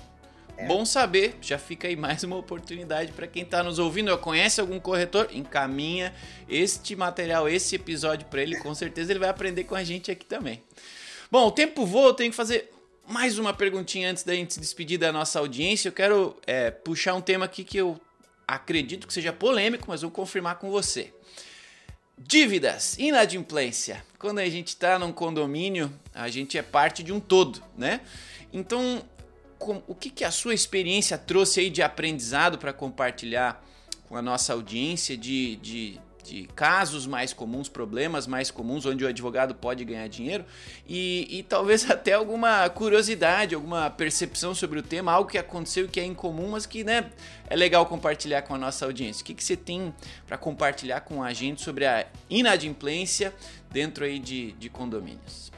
É. 0.57 0.67
Bom 0.67 0.85
saber, 0.85 1.37
já 1.41 1.59
fica 1.59 1.89
aí 1.89 1.97
mais 1.97 2.23
uma 2.23 2.37
oportunidade 2.37 3.13
para 3.13 3.27
quem 3.27 3.43
está 3.43 3.63
nos 3.63 3.79
ouvindo. 3.79 4.17
Conhece 4.19 4.61
algum 4.61 4.79
corretor? 4.79 5.29
Encaminha 5.33 6.15
este 6.49 6.95
material, 6.95 7.49
esse 7.49 7.75
episódio 7.75 8.27
para 8.29 8.41
ele, 8.41 8.57
com 8.59 8.73
certeza 8.75 9.13
ele 9.13 9.19
vai 9.19 9.29
aprender 9.29 9.65
com 9.65 9.75
a 9.75 9.83
gente 9.83 10.11
aqui 10.11 10.25
também. 10.25 10.63
Bom, 11.31 11.49
o 11.49 11.51
tempo 11.51 11.85
voa, 11.85 12.09
eu 12.09 12.15
tenho 12.15 12.31
que 12.31 12.37
fazer 12.37 12.71
mais 13.09 13.39
uma 13.39 13.53
perguntinha 13.53 14.11
antes 14.11 14.23
da 14.23 14.35
gente 14.35 14.55
se 14.55 14.61
despedir 14.61 14.99
da 14.99 15.13
nossa 15.13 15.41
audiência. 15.41 15.89
Eu 15.89 15.93
quero 15.93 16.37
é, 16.47 16.71
puxar 16.71 17.15
um 17.15 17.21
tema 17.21 17.45
aqui 17.45 17.65
que 17.65 17.77
eu 17.77 18.01
acredito 18.47 19.07
que 19.07 19.13
seja 19.13 19.33
polêmico, 19.33 19.87
mas 19.89 20.03
vou 20.03 20.11
confirmar 20.11 20.57
com 20.59 20.71
você. 20.71 21.13
Dívidas, 22.17 22.97
inadimplência. 22.97 24.05
Quando 24.19 24.39
a 24.39 24.49
gente 24.49 24.69
está 24.69 24.99
num 24.99 25.13
condomínio, 25.13 25.93
a 26.15 26.29
gente 26.29 26.57
é 26.57 26.63
parte 26.63 27.03
de 27.03 27.13
um 27.13 27.19
todo, 27.19 27.61
né? 27.77 28.01
Então, 28.53 29.05
o 29.87 29.94
que, 29.94 30.11
que 30.11 30.24
a 30.24 30.31
sua 30.31 30.55
experiência 30.55 31.16
trouxe 31.16 31.61
aí 31.61 31.70
de 31.70 31.83
aprendizado 31.83 32.59
para 32.59 32.72
compartilhar 32.72 33.64
com 34.08 34.17
a 34.17 34.23
nossa 34.23 34.52
audiência 34.52 35.17
de, 35.17 35.56
de, 35.56 36.00
de, 36.23 36.46
casos 36.54 37.06
mais 37.06 37.33
comuns, 37.33 37.69
problemas 37.69 38.27
mais 38.27 38.50
comuns, 38.50 38.85
onde 38.87 39.04
o 39.04 39.08
advogado 39.08 39.54
pode 39.54 39.85
ganhar 39.85 40.06
dinheiro 40.08 40.44
e, 40.87 41.27
e 41.31 41.42
talvez 41.42 41.88
até 41.90 42.12
alguma 42.12 42.69
curiosidade, 42.69 43.54
alguma 43.54 43.90
percepção 43.90 44.54
sobre 44.54 44.79
o 44.79 44.83
tema, 44.83 45.12
algo 45.12 45.31
que 45.31 45.38
aconteceu 45.38 45.88
que 45.88 45.98
é 45.98 46.04
incomum, 46.04 46.50
mas 46.50 46.67
que 46.67 46.85
né, 46.85 47.10
é 47.48 47.56
legal 47.56 47.87
compartilhar 47.87 48.42
com 48.42 48.54
a 48.54 48.58
nossa 48.58 48.85
audiência. 48.85 49.23
O 49.23 49.25
que, 49.25 49.35
que 49.35 49.44
você 49.44 49.56
tem 49.56 49.94
para 50.27 50.37
compartilhar 50.37 51.00
com 51.00 51.23
a 51.23 51.33
gente 51.33 51.62
sobre 51.62 51.87
a 51.87 52.06
inadimplência 52.29 53.35
dentro 53.71 54.04
aí 54.04 54.19
de, 54.19 54.52
de 54.52 54.69
condomínios? 54.69 55.54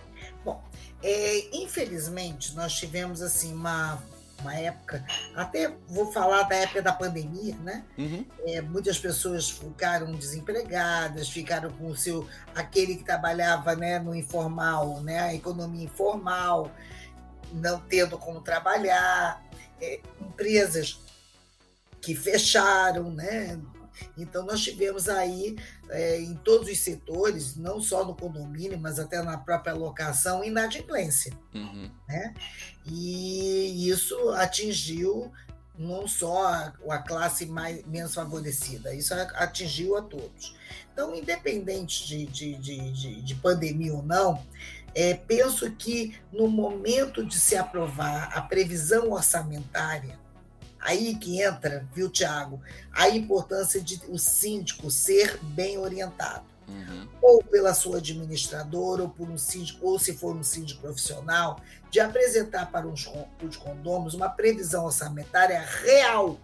É, 1.09 1.57
infelizmente, 1.57 2.53
nós 2.57 2.75
tivemos 2.75 3.23
assim 3.23 3.55
uma, 3.55 4.03
uma 4.41 4.57
época, 4.57 5.07
até 5.37 5.73
vou 5.87 6.11
falar 6.11 6.43
da 6.43 6.57
época 6.57 6.83
da 6.83 6.93
pandemia, 6.93 7.55
né? 7.59 7.85
Uhum. 7.97 8.27
É, 8.45 8.61
muitas 8.61 8.99
pessoas 8.99 9.49
ficaram 9.49 10.11
desempregadas, 10.17 11.29
ficaram 11.29 11.71
com 11.71 11.87
o 11.87 11.97
seu 11.97 12.27
aquele 12.57 12.97
que 12.97 13.05
trabalhava 13.05 13.77
né, 13.77 14.01
no 14.01 14.17
informal, 14.17 15.01
né, 15.01 15.21
a 15.21 15.33
economia 15.33 15.85
informal, 15.85 16.73
não 17.53 17.79
tendo 17.79 18.19
como 18.19 18.41
trabalhar, 18.41 19.41
é, 19.81 20.01
empresas 20.21 20.99
que 22.01 22.17
fecharam, 22.17 23.13
né? 23.13 23.61
Então, 24.17 24.45
nós 24.45 24.61
tivemos 24.61 25.09
aí, 25.09 25.57
é, 25.91 26.21
em 26.21 26.35
todos 26.35 26.69
os 26.69 26.79
setores, 26.79 27.57
não 27.57 27.81
só 27.81 28.05
no 28.05 28.15
condomínio, 28.15 28.79
mas 28.79 28.99
até 28.99 29.23
na 29.23 29.39
própria 29.39 29.75
locação, 29.75 30.45
inadimplência. 30.45 31.33
Uhum. 31.55 31.91
Né? 32.09 32.35
E 32.85 33.89
isso 33.89 34.31
atingiu 34.31 35.33
não 35.79 36.09
só 36.09 36.47
a, 36.47 36.73
a 36.89 36.99
classe 36.99 37.47
mais, 37.47 37.85
menos 37.87 38.15
favorecida, 38.15 38.95
isso 38.95 39.13
atingiu 39.15 39.97
a 39.97 40.03
todos. 40.03 40.57
Então, 40.93 41.15
independente 41.15 42.07
de, 42.07 42.27
de, 42.27 42.55
de, 42.57 43.23
de 43.23 43.35
pandemia 43.35 43.93
ou 43.93 44.03
não, 44.03 44.43
é, 44.95 45.13
penso 45.13 45.71
que 45.73 46.19
no 46.33 46.49
momento 46.49 47.25
de 47.25 47.39
se 47.39 47.55
aprovar 47.55 48.31
a 48.35 48.41
previsão 48.41 49.11
orçamentária, 49.11 50.19
Aí 50.87 51.17
que 51.17 51.43
entra, 51.43 51.85
viu, 51.93 52.09
Tiago, 52.09 52.61
a 52.93 53.09
importância 53.09 53.81
de 53.81 54.01
o 54.09 54.17
síndico 54.17 54.89
ser 54.89 55.37
bem 55.43 55.79
orientado. 55.79 56.45
Uhum. 56.69 57.09
Ou 57.21 57.43
pela 57.43 57.75
sua 57.75 57.99
administradora, 57.99 59.03
ou 59.03 59.09
por 59.09 59.29
um 59.29 59.37
síndico, 59.37 59.85
ou 59.85 59.99
se 59.99 60.17
for 60.17 60.37
um 60.37 60.45
síndico 60.45 60.83
profissional, 60.83 61.61
de 61.91 61.99
apresentar 61.99 62.71
para 62.71 62.87
os, 62.87 63.11
os 63.43 63.57
condôminos 63.57 64.15
uma 64.15 64.29
previsão 64.29 64.85
orçamentária 64.85 65.61
real. 65.61 66.39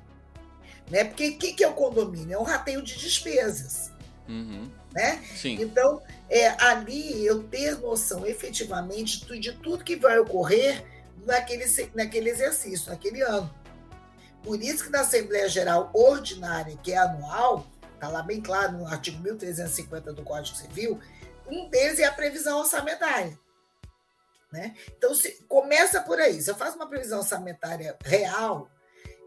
Né? 0.91 1.05
Porque 1.05 1.29
o 1.29 1.39
que, 1.39 1.53
que 1.53 1.63
é 1.63 1.69
o 1.69 1.75
condomínio? 1.75 2.35
É 2.35 2.39
um 2.39 2.43
rateio 2.43 2.83
de 2.83 2.99
despesas. 2.99 3.93
Uhum. 4.29 4.69
Né? 4.93 5.23
Sim. 5.37 5.63
Então, 5.63 6.03
é, 6.29 6.49
ali 6.65 7.25
eu 7.25 7.45
ter 7.45 7.79
noção 7.79 8.27
efetivamente 8.27 9.25
de, 9.25 9.39
de 9.39 9.53
tudo 9.53 9.85
que 9.85 9.95
vai 9.95 10.19
ocorrer 10.19 10.85
naquele, 11.25 11.65
naquele 11.95 12.29
exercício, 12.29 12.91
naquele 12.91 13.23
ano. 13.23 13.62
Por 14.43 14.61
isso 14.61 14.85
que 14.85 14.91
na 14.91 15.01
Assembleia 15.01 15.49
Geral 15.49 15.91
Ordinária, 15.95 16.77
que 16.83 16.93
é 16.93 16.99
anual, 16.99 17.67
está 17.95 18.09
lá 18.09 18.23
bem 18.23 18.41
claro 18.41 18.73
no 18.73 18.87
artigo 18.87 19.23
1350 19.23 20.13
do 20.13 20.25
Código 20.25 20.57
Civil, 20.57 21.01
um 21.47 21.69
deles 21.69 21.99
é 21.99 22.05
a 22.05 22.13
previsão 22.13 22.59
orçamentária. 22.59 23.39
Né? 24.53 24.75
Então, 24.97 25.15
se, 25.15 25.45
começa 25.49 26.03
por 26.03 26.19
aí. 26.21 26.43
Se 26.43 26.51
eu 26.51 26.55
faço 26.55 26.77
uma 26.77 26.89
previsão 26.89 27.21
orçamentária 27.21 27.97
real, 28.05 28.71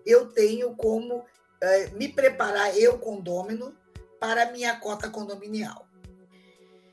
eu 0.05 0.27
tenho 0.27 0.75
como 0.75 1.25
é, 1.61 1.87
me 1.91 2.09
preparar, 2.09 2.77
eu, 2.77 2.99
condômino, 2.99 3.75
para 4.19 4.43
a 4.43 4.51
minha 4.51 4.79
cota 4.79 5.09
condominial. 5.09 5.87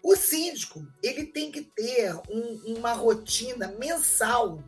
O 0.02 0.16
síndico 0.16 0.86
ele 1.02 1.26
tem 1.26 1.52
que 1.52 1.62
ter 1.62 2.14
um, 2.28 2.76
uma 2.76 2.92
rotina 2.92 3.68
mensal 3.78 4.62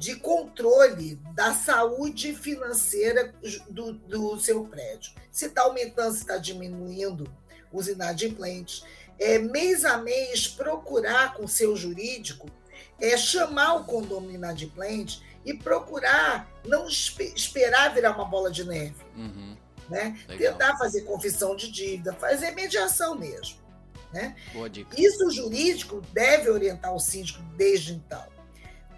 de 0.00 0.16
controle 0.16 1.16
da 1.34 1.52
saúde 1.52 2.34
financeira 2.34 3.34
do, 3.68 3.92
do 3.92 4.40
seu 4.40 4.64
prédio. 4.64 5.12
Se 5.30 5.44
está 5.44 5.62
aumentando, 5.62 6.14
se 6.14 6.22
está 6.22 6.38
diminuindo 6.38 7.30
os 7.70 7.86
inadimplentes. 7.86 8.82
É, 9.18 9.38
mês 9.38 9.84
a 9.84 9.98
mês, 9.98 10.48
procurar 10.48 11.34
com 11.34 11.44
o 11.44 11.48
seu 11.48 11.76
jurídico 11.76 12.50
é, 12.98 13.14
chamar 13.18 13.74
o 13.74 13.84
condomínio 13.84 14.36
inadimplente 14.36 15.22
e 15.44 15.52
procurar 15.52 16.50
não 16.64 16.88
esperar 16.88 17.92
virar 17.92 18.12
uma 18.12 18.24
bola 18.24 18.50
de 18.50 18.64
neve. 18.64 18.96
Uhum. 19.14 19.54
Né? 19.90 20.18
Tentar 20.26 20.78
fazer 20.78 21.02
confissão 21.02 21.54
de 21.54 21.70
dívida, 21.70 22.14
fazer 22.14 22.52
mediação 22.52 23.14
mesmo. 23.14 23.60
Né? 24.14 24.34
Isso 24.96 25.26
o 25.26 25.30
jurídico 25.30 26.00
deve 26.12 26.48
orientar 26.48 26.94
o 26.94 26.98
síndico 26.98 27.42
desde 27.58 27.92
então 27.92 28.29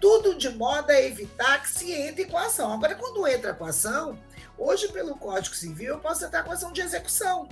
tudo 0.03 0.35
de 0.35 0.49
modo 0.49 0.91
a 0.91 1.01
evitar 1.01 1.61
que 1.61 1.69
se 1.69 1.93
entre 1.93 2.25
com 2.25 2.37
a 2.37 2.47
ação. 2.47 2.73
Agora, 2.73 2.93
quando 2.93 3.25
entra 3.25 3.53
com 3.53 3.63
a 3.63 3.69
ação, 3.69 4.19
hoje, 4.57 4.89
pelo 4.89 5.15
Código 5.15 5.55
Civil, 5.55 5.93
eu 5.93 5.99
posso 6.01 6.25
entrar 6.25 6.43
com 6.43 6.51
ação 6.51 6.73
de 6.73 6.81
execução, 6.81 7.47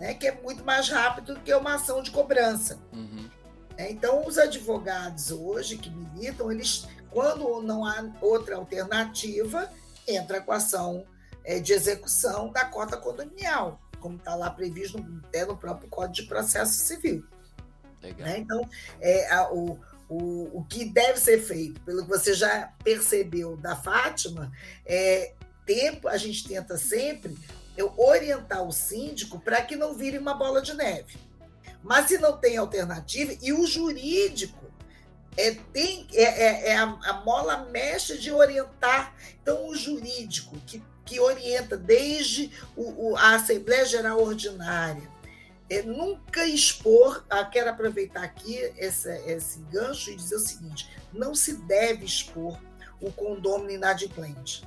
né, 0.00 0.14
que 0.14 0.26
é 0.26 0.32
muito 0.42 0.64
mais 0.64 0.88
rápido 0.88 1.34
do 1.34 1.40
que 1.40 1.54
uma 1.54 1.76
ação 1.76 2.02
de 2.02 2.10
cobrança. 2.10 2.80
Uhum. 2.92 3.30
É, 3.76 3.88
então, 3.88 4.26
os 4.26 4.36
advogados 4.36 5.30
hoje 5.30 5.76
que 5.76 5.90
militam, 5.90 6.50
eles, 6.50 6.88
quando 7.08 7.62
não 7.62 7.86
há 7.86 8.04
outra 8.20 8.56
alternativa, 8.56 9.70
entra 10.08 10.40
com 10.40 10.50
ação 10.50 11.06
é, 11.44 11.60
de 11.60 11.72
execução 11.72 12.50
da 12.50 12.64
cota 12.64 12.96
condominial, 12.96 13.80
como 14.00 14.16
está 14.16 14.34
lá 14.34 14.50
previsto 14.50 14.98
até 15.28 15.46
no 15.46 15.56
próprio 15.56 15.88
Código 15.88 16.14
de 16.14 16.22
Processo 16.24 16.72
Civil. 16.72 17.24
Né? 18.18 18.38
Então, 18.38 18.68
é, 19.00 19.32
a, 19.32 19.52
o, 19.52 19.78
o, 20.08 20.58
o 20.58 20.64
que 20.64 20.84
deve 20.84 21.18
ser 21.18 21.40
feito, 21.42 21.80
pelo 21.82 22.02
que 22.02 22.08
você 22.08 22.34
já 22.34 22.72
percebeu 22.82 23.56
da 23.56 23.76
Fátima, 23.76 24.52
é 24.86 25.32
tempo, 25.66 26.08
a 26.08 26.16
gente 26.16 26.46
tenta 26.46 26.76
sempre 26.76 27.36
orientar 27.96 28.62
o 28.62 28.72
síndico 28.72 29.40
para 29.40 29.62
que 29.62 29.76
não 29.76 29.94
vire 29.94 30.18
uma 30.18 30.34
bola 30.34 30.62
de 30.62 30.74
neve. 30.74 31.16
Mas 31.82 32.08
se 32.08 32.18
não 32.18 32.36
tem 32.36 32.56
alternativa, 32.56 33.36
e 33.42 33.52
o 33.52 33.66
jurídico 33.66 34.64
é, 35.36 35.50
tem, 35.72 36.06
é, 36.12 36.22
é, 36.22 36.68
é 36.68 36.76
a, 36.76 36.84
a, 36.84 37.12
mola 37.24 37.68
mexe 37.70 38.18
de 38.18 38.30
orientar. 38.30 39.14
Então, 39.42 39.68
o 39.68 39.74
jurídico 39.74 40.56
que, 40.66 40.82
que 41.04 41.20
orienta 41.20 41.76
desde 41.76 42.50
o, 42.76 43.10
o, 43.10 43.16
a 43.16 43.34
Assembleia 43.34 43.84
Geral 43.84 44.22
Ordinária, 44.22 45.13
é, 45.68 45.82
nunca 45.82 46.46
expor. 46.46 47.24
Ah, 47.28 47.44
quero 47.44 47.70
aproveitar 47.70 48.22
aqui 48.22 48.56
esse, 48.76 49.58
gancho 49.70 50.10
e 50.10 50.16
dizer 50.16 50.36
o 50.36 50.40
seguinte: 50.40 50.90
não 51.12 51.34
se 51.34 51.54
deve 51.54 52.04
expor 52.04 52.58
o 53.00 53.10
condômino 53.12 53.70
inadimplente. 53.70 54.66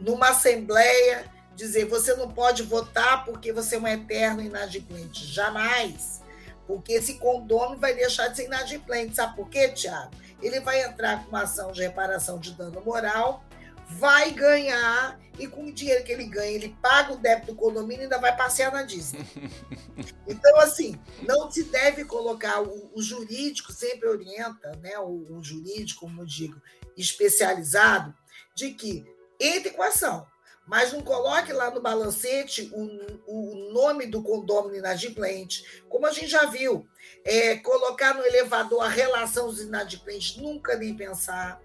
Numa 0.00 0.30
assembleia, 0.30 1.24
dizer 1.56 1.86
você 1.86 2.14
não 2.14 2.30
pode 2.30 2.62
votar 2.62 3.24
porque 3.24 3.52
você 3.52 3.76
é 3.76 3.78
um 3.78 3.86
eterno 3.86 4.42
inadimplente. 4.42 5.26
Jamais. 5.26 6.22
Porque 6.66 6.92
esse 6.92 7.14
condômino 7.14 7.80
vai 7.80 7.94
deixar 7.94 8.28
de 8.28 8.36
ser 8.36 8.44
inadimplente. 8.44 9.16
Sabe 9.16 9.34
por 9.34 9.48
quê, 9.48 9.68
Tiago? 9.68 10.10
Ele 10.42 10.60
vai 10.60 10.82
entrar 10.82 11.24
com 11.24 11.30
uma 11.30 11.42
ação 11.42 11.72
de 11.72 11.80
reparação 11.80 12.38
de 12.38 12.52
dano 12.52 12.80
moral 12.84 13.42
vai 13.88 14.30
ganhar 14.30 15.18
e 15.38 15.46
com 15.46 15.66
o 15.66 15.72
dinheiro 15.72 16.04
que 16.04 16.12
ele 16.12 16.24
ganha, 16.24 16.50
ele 16.50 16.76
paga 16.82 17.12
o 17.12 17.16
débito 17.16 17.52
do 17.52 17.58
condomínio 17.58 18.02
e 18.02 18.04
ainda 18.04 18.18
vai 18.18 18.36
passear 18.36 18.72
na 18.72 18.82
Disney. 18.82 19.24
Então, 20.30 20.60
assim, 20.60 21.00
não 21.22 21.50
se 21.50 21.64
deve 21.64 22.04
colocar, 22.04 22.62
o, 22.62 22.90
o 22.94 23.02
jurídico 23.02 23.72
sempre 23.72 24.08
orienta, 24.08 24.72
né, 24.76 24.98
o, 24.98 25.38
o, 25.38 25.42
jurídico, 25.42 26.02
como 26.02 26.20
eu 26.20 26.26
digo, 26.26 26.60
especializado, 26.96 28.14
de 28.54 28.72
que 28.72 29.04
entre 29.40 29.70
com 29.70 29.82
a 29.82 29.88
ação, 29.88 30.26
mas 30.66 30.92
não 30.92 31.00
coloque 31.00 31.50
lá 31.50 31.70
no 31.70 31.80
balancete 31.80 32.70
o, 32.74 32.84
o 33.26 33.72
nome 33.72 34.06
do 34.06 34.22
condomínio 34.22 34.78
inadimplente, 34.78 35.82
como 35.88 36.06
a 36.06 36.12
gente 36.12 36.28
já 36.28 36.44
viu, 36.44 36.86
é, 37.24 37.56
colocar 37.56 38.14
no 38.14 38.24
elevador 38.24 38.82
a 38.82 38.88
relação 38.88 39.46
dos 39.46 39.62
inadimplentes, 39.62 40.36
nunca 40.36 40.76
nem 40.76 40.94
pensar 40.94 41.60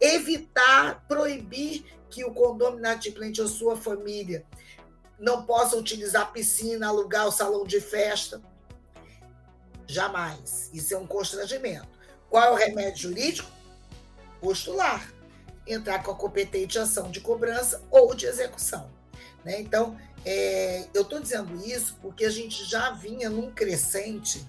evitar, 0.00 1.04
proibir 1.06 1.84
que 2.16 2.24
o 2.24 2.32
condomínio 2.32 2.78
inadimplente 2.78 3.42
ou 3.42 3.46
sua 3.46 3.76
família 3.76 4.42
não 5.18 5.44
possa 5.44 5.76
utilizar 5.76 6.32
piscina, 6.32 6.88
alugar 6.88 7.26
o 7.26 7.30
salão 7.30 7.62
de 7.62 7.78
festa. 7.78 8.40
Jamais. 9.86 10.70
Isso 10.72 10.94
é 10.94 10.98
um 10.98 11.06
constrangimento. 11.06 11.86
Qual 12.30 12.42
é 12.42 12.50
o 12.50 12.54
remédio 12.54 13.10
jurídico? 13.10 13.50
Postular. 14.40 15.12
Entrar 15.66 16.02
com 16.02 16.10
a 16.10 16.14
competente 16.14 16.78
ação 16.78 17.10
de 17.10 17.20
cobrança 17.20 17.82
ou 17.90 18.14
de 18.14 18.24
execução. 18.24 18.90
Né? 19.44 19.60
Então, 19.60 19.98
é, 20.24 20.86
eu 20.94 21.02
estou 21.02 21.20
dizendo 21.20 21.54
isso 21.66 21.98
porque 22.00 22.24
a 22.24 22.30
gente 22.30 22.64
já 22.64 22.92
vinha 22.92 23.28
num 23.28 23.50
crescente 23.50 24.42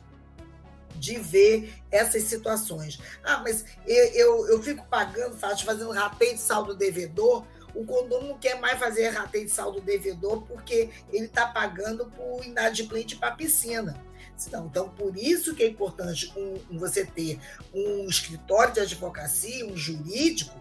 de 0.96 1.20
ver 1.20 1.74
essas 1.92 2.24
situações. 2.24 2.98
Ah, 3.22 3.40
mas 3.40 3.66
eu, 3.86 4.06
eu, 4.14 4.48
eu 4.52 4.64
fico 4.64 4.86
pagando, 4.88 5.38
fazendo 5.38 5.92
rateio 5.92 6.36
de 6.36 6.40
saldo 6.40 6.74
devedor. 6.74 7.46
O 7.78 7.86
condomínio 7.86 8.34
não 8.34 8.40
quer 8.40 8.60
mais 8.60 8.80
fazer 8.80 9.10
rateio 9.10 9.46
de 9.46 9.52
saldo 9.52 9.80
devedor 9.80 10.42
porque 10.48 10.90
ele 11.14 11.26
está 11.26 11.46
pagando 11.46 12.08
por 12.08 12.44
inadimplente 12.44 13.16
para 13.16 13.30
a 13.30 13.36
piscina. 13.36 14.04
Então, 14.48 14.66
então, 14.66 14.90
por 14.90 15.16
isso 15.16 15.54
que 15.54 15.62
é 15.62 15.68
importante 15.68 16.34
um, 16.36 16.80
você 16.80 17.06
ter 17.06 17.40
um 17.72 18.08
escritório 18.08 18.74
de 18.74 18.80
advocacia, 18.80 19.66
um 19.68 19.78
jurídico, 19.78 20.60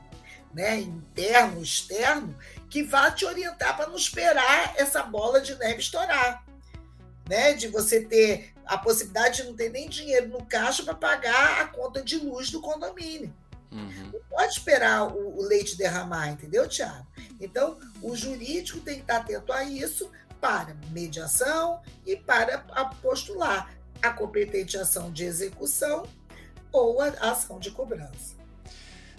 né, 0.52 0.78
interno, 0.78 1.62
externo, 1.62 2.36
que 2.68 2.82
vá 2.82 3.10
te 3.10 3.24
orientar 3.24 3.74
para 3.78 3.88
não 3.88 3.96
esperar 3.96 4.74
essa 4.76 5.02
bola 5.02 5.40
de 5.40 5.54
neve 5.54 5.80
estourar. 5.80 6.44
Né, 7.26 7.54
de 7.54 7.66
você 7.66 8.02
ter 8.04 8.52
a 8.64 8.78
possibilidade 8.78 9.38
de 9.38 9.48
não 9.48 9.56
ter 9.56 9.68
nem 9.70 9.88
dinheiro 9.88 10.28
no 10.28 10.44
caixa 10.44 10.84
para 10.84 10.94
pagar 10.94 11.60
a 11.60 11.66
conta 11.66 12.00
de 12.00 12.18
luz 12.18 12.50
do 12.50 12.60
condomínio. 12.60 13.34
Uhum. 13.76 14.10
Não 14.12 14.20
pode 14.30 14.52
esperar 14.52 15.06
o, 15.06 15.38
o, 15.38 15.42
leite 15.42 15.76
derramar, 15.76 16.28
entendeu, 16.30 16.68
Tiago? 16.68 17.06
Então, 17.40 17.78
o 18.02 18.16
jurídico 18.16 18.80
tem 18.80 18.96
que 18.96 19.00
estar 19.02 19.18
atento 19.18 19.52
a 19.52 19.64
isso 19.64 20.10
para 20.40 20.76
mediação 20.90 21.80
e 22.06 22.16
para 22.16 22.58
postular 23.02 23.74
a 24.02 24.10
competente 24.10 24.76
ação 24.76 25.10
de 25.10 25.24
execução 25.24 26.06
ou 26.72 27.00
a 27.00 27.08
ação 27.20 27.58
de 27.58 27.70
cobrança. 27.70 28.36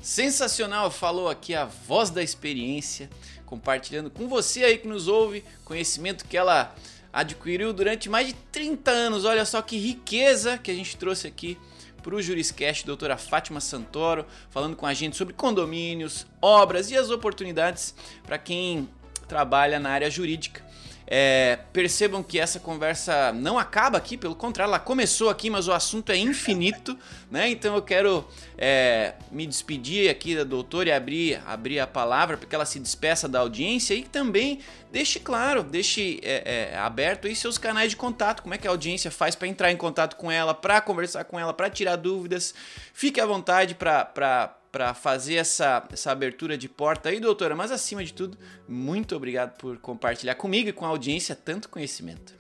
Sensacional, 0.02 0.92
falou 0.92 1.28
aqui 1.28 1.56
a 1.56 1.66
voz 1.66 2.10
da 2.10 2.24
experiência, 2.24 3.10
compartilhando 3.46 4.10
com 4.10 4.28
você 4.28 4.64
aí 4.64 4.78
que 4.78 4.88
nos 4.88 5.08
ouve, 5.08 5.44
conhecimento 5.66 6.26
que 6.26 6.38
ela 6.38 6.74
adquiriu 7.12 7.74
durante 7.74 8.10
mais 8.10 8.28
de 8.28 8.34
30 8.52 8.92
anos. 8.92 9.26
Olha 9.26 9.44
só 9.44 9.62
que 9.62 9.78
riqueza 9.78 10.58
que 10.58 10.70
a 10.70 10.74
gente 10.74 10.96
trouxe 10.98 11.28
aqui 11.28 11.58
para 12.02 12.16
o 12.16 12.22
Juriscast, 12.22 12.86
doutora 12.86 13.18
Fátima 13.18 13.60
Santoro, 13.60 14.26
falando 14.50 14.76
com 14.76 14.86
a 14.86 14.94
gente 14.94 15.16
sobre 15.16 15.34
condomínios, 15.34 16.26
obras 16.42 16.92
e 16.92 16.98
as 16.98 17.10
oportunidades 17.10 17.94
para 18.24 18.38
quem 18.38 18.90
trabalha 19.28 19.80
na 19.80 19.90
área 19.90 20.10
jurídica. 20.10 20.67
É, 21.10 21.60
percebam 21.72 22.22
que 22.22 22.38
essa 22.38 22.60
conversa 22.60 23.32
não 23.32 23.58
acaba 23.58 23.98
aqui, 23.98 24.18
pelo 24.18 24.36
contrário, 24.36 24.72
ela 24.72 24.80
começou 24.80 25.30
aqui, 25.30 25.50
mas 25.50 25.68
o 25.70 25.72
assunto 25.72 26.12
é 26.12 26.18
infinito, 26.18 26.98
né? 27.32 27.50
Então 27.50 27.76
eu 27.76 27.82
quero 27.82 28.28
é, 28.58 29.14
me 29.32 29.48
despedir 29.48 30.10
aqui 30.10 30.36
da 30.36 30.44
doutora 30.44 30.90
e 30.90 30.92
abrir, 30.92 31.42
abrir 31.48 31.80
a 31.80 31.88
palavra 31.88 32.36
para 32.36 32.46
que 32.46 32.54
ela 32.54 32.66
se 32.66 32.78
despeça 32.78 33.28
da 33.28 33.40
audiência 33.40 33.94
e 33.94 34.04
também 34.04 34.60
deixe 34.92 35.18
claro, 35.18 35.64
deixe 35.64 36.20
é, 36.22 36.72
é 36.74 36.78
aberto 36.78 37.28
aí 37.28 37.36
seus 37.36 37.58
canais 37.58 37.92
de 37.92 37.96
contato, 37.96 38.44
como 38.44 38.54
é 38.54 38.58
que 38.58 38.68
a 38.68 38.72
audiência 38.72 39.10
faz 39.10 39.34
para 39.34 39.48
entrar 39.48 39.72
em 39.72 39.78
contato 39.78 40.18
com 40.18 40.30
ela, 40.30 40.54
para 40.54 40.82
conversar 40.82 41.24
com 41.24 41.40
ela, 41.40 41.54
para 41.54 41.70
tirar 41.70 41.96
dúvidas. 41.96 42.54
Fique 42.94 43.22
à 43.22 43.26
vontade 43.26 43.76
para 43.76 44.58
para 44.78 44.94
fazer 44.94 45.38
essa, 45.38 45.88
essa 45.92 46.12
abertura 46.12 46.56
de 46.56 46.70
porta 46.70 47.10
aí, 47.10 47.20
doutora. 47.20 47.56
Mas 47.56 47.72
acima 47.72 48.06
de 48.06 48.14
tudo, 48.14 48.38
muito 48.68 49.16
obrigado 49.16 49.58
por 49.58 49.80
compartilhar 49.80 50.36
comigo 50.36 50.70
e 50.70 50.72
com 50.72 50.86
a 50.86 50.90
audiência 50.90 51.36
tanto 51.36 51.68
conhecimento. 51.68 52.36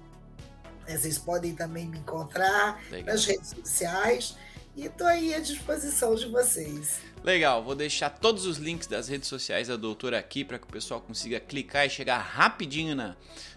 É, 0.86 0.98
vocês 0.98 1.18
podem 1.18 1.56
também 1.56 1.88
me 1.88 2.00
encontrar 2.00 2.82
Legal. 2.92 3.14
nas 3.14 3.26
redes 3.26 3.50
sociais. 3.50 4.36
E 4.76 4.86
estou 4.86 5.06
aí 5.06 5.34
à 5.36 5.40
disposição 5.40 6.16
de 6.16 6.28
vocês. 6.28 7.00
Legal, 7.24 7.64
vou 7.64 7.76
deixar 7.76 8.10
todos 8.10 8.46
os 8.46 8.58
links 8.58 8.88
das 8.88 9.08
redes 9.08 9.30
sociais 9.30 9.68
da 9.68 9.76
doutora 9.76 10.18
aqui 10.18 10.44
para 10.44 10.58
que 10.58 10.66
o 10.66 10.70
pessoal 10.70 11.00
consiga 11.00 11.40
clicar 11.40 11.86
e 11.86 11.90
chegar 11.90 12.18
rapidinho 12.18 12.96
na, 12.96 13.16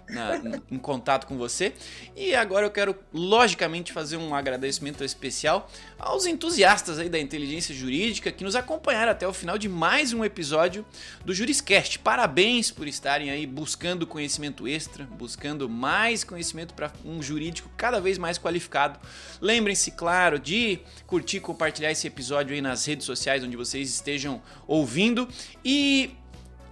na, 0.08 0.40
em 0.70 0.78
contato 0.78 1.26
com 1.26 1.36
você. 1.36 1.72
E 2.14 2.34
agora 2.34 2.66
eu 2.66 2.70
quero, 2.70 2.96
logicamente, 3.12 3.92
fazer 3.92 4.16
um 4.16 4.34
agradecimento 4.34 5.02
especial 5.04 5.70
aos 5.98 6.26
entusiastas 6.26 6.98
aí 6.98 7.08
da 7.08 7.18
inteligência 7.18 7.74
jurídica 7.74 8.30
que 8.30 8.44
nos 8.44 8.54
acompanharam 8.54 9.12
até 9.12 9.26
o 9.26 9.32
final 9.32 9.58
de 9.58 9.68
mais 9.68 10.12
um 10.12 10.24
episódio 10.24 10.84
do 11.24 11.34
Juriscast. 11.34 11.98
Parabéns 11.98 12.70
por 12.70 12.86
estarem 12.86 13.30
aí 13.30 13.46
buscando 13.46 14.06
conhecimento 14.06 14.68
extra, 14.68 15.04
buscando 15.04 15.68
mais 15.68 16.24
conhecimento 16.24 16.74
para 16.74 16.92
um 17.04 17.22
jurídico 17.22 17.70
cada 17.76 18.00
vez 18.00 18.18
mais 18.18 18.38
qualificado. 18.38 18.98
Lembrem-se, 19.40 19.90
claro, 19.90 20.38
de 20.38 20.80
curtir 21.06 21.38
e 21.38 21.40
compartilhar 21.40 21.90
esse 21.90 22.06
episódio 22.06 22.54
aí 22.54 22.60
nas 22.60 22.84
redes 22.84 23.06
sociais 23.06 23.42
onde 23.42 23.56
vocês 23.56 23.88
estejam 23.88 24.42
ouvindo 24.66 25.28
e 25.64 26.14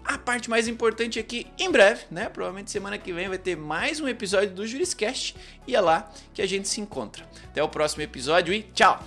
a 0.04 0.18
parte 0.18 0.50
mais 0.50 0.68
importante 0.68 1.18
aqui, 1.18 1.46
em 1.58 1.70
breve, 1.70 2.04
né? 2.10 2.28
Provavelmente 2.28 2.70
semana 2.70 2.98
que 2.98 3.12
vem 3.12 3.28
vai 3.28 3.38
ter 3.38 3.56
mais 3.56 4.00
um 4.00 4.08
episódio 4.08 4.50
do 4.50 4.66
Juriscast 4.66 5.34
e 5.66 5.74
é 5.74 5.80
lá 5.80 6.12
que 6.32 6.42
a 6.42 6.46
gente 6.46 6.68
se 6.68 6.80
encontra. 6.80 7.26
Até 7.50 7.62
o 7.62 7.68
próximo 7.68 8.02
episódio 8.02 8.52
e 8.52 8.62
tchau! 8.62 9.02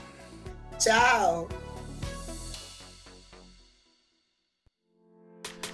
Tchau! 0.80 1.48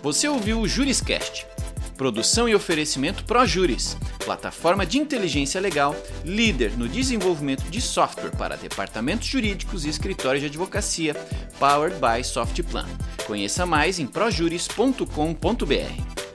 Você 0.02 0.28
ouviu 0.28 0.60
o 0.60 0.68
Juriscast 0.68 1.53
Produção 1.98 2.50
e 2.50 2.56
oferecimento 2.56 3.24
ProJuris, 3.24 3.96
plataforma 4.26 4.86
de 4.86 4.98
inteligência 4.98 5.62
legal, 5.62 5.96
líder 6.26 6.72
no 6.78 6.88
desenvolvimento 6.88 7.64
de 7.70 7.80
software 7.80 8.36
para 8.36 8.56
departamentos 8.56 9.28
jurídicos 9.28 9.86
e 9.86 9.90
escritórios 9.90 10.42
de 10.42 10.48
advocacia, 10.48 11.16
powered 11.60 11.98
by 12.00 12.24
Softplan. 12.24 12.88
Conheça 13.26 13.66
mais 13.66 14.00
em 14.00 14.08
projuris.com.br. 14.08 16.33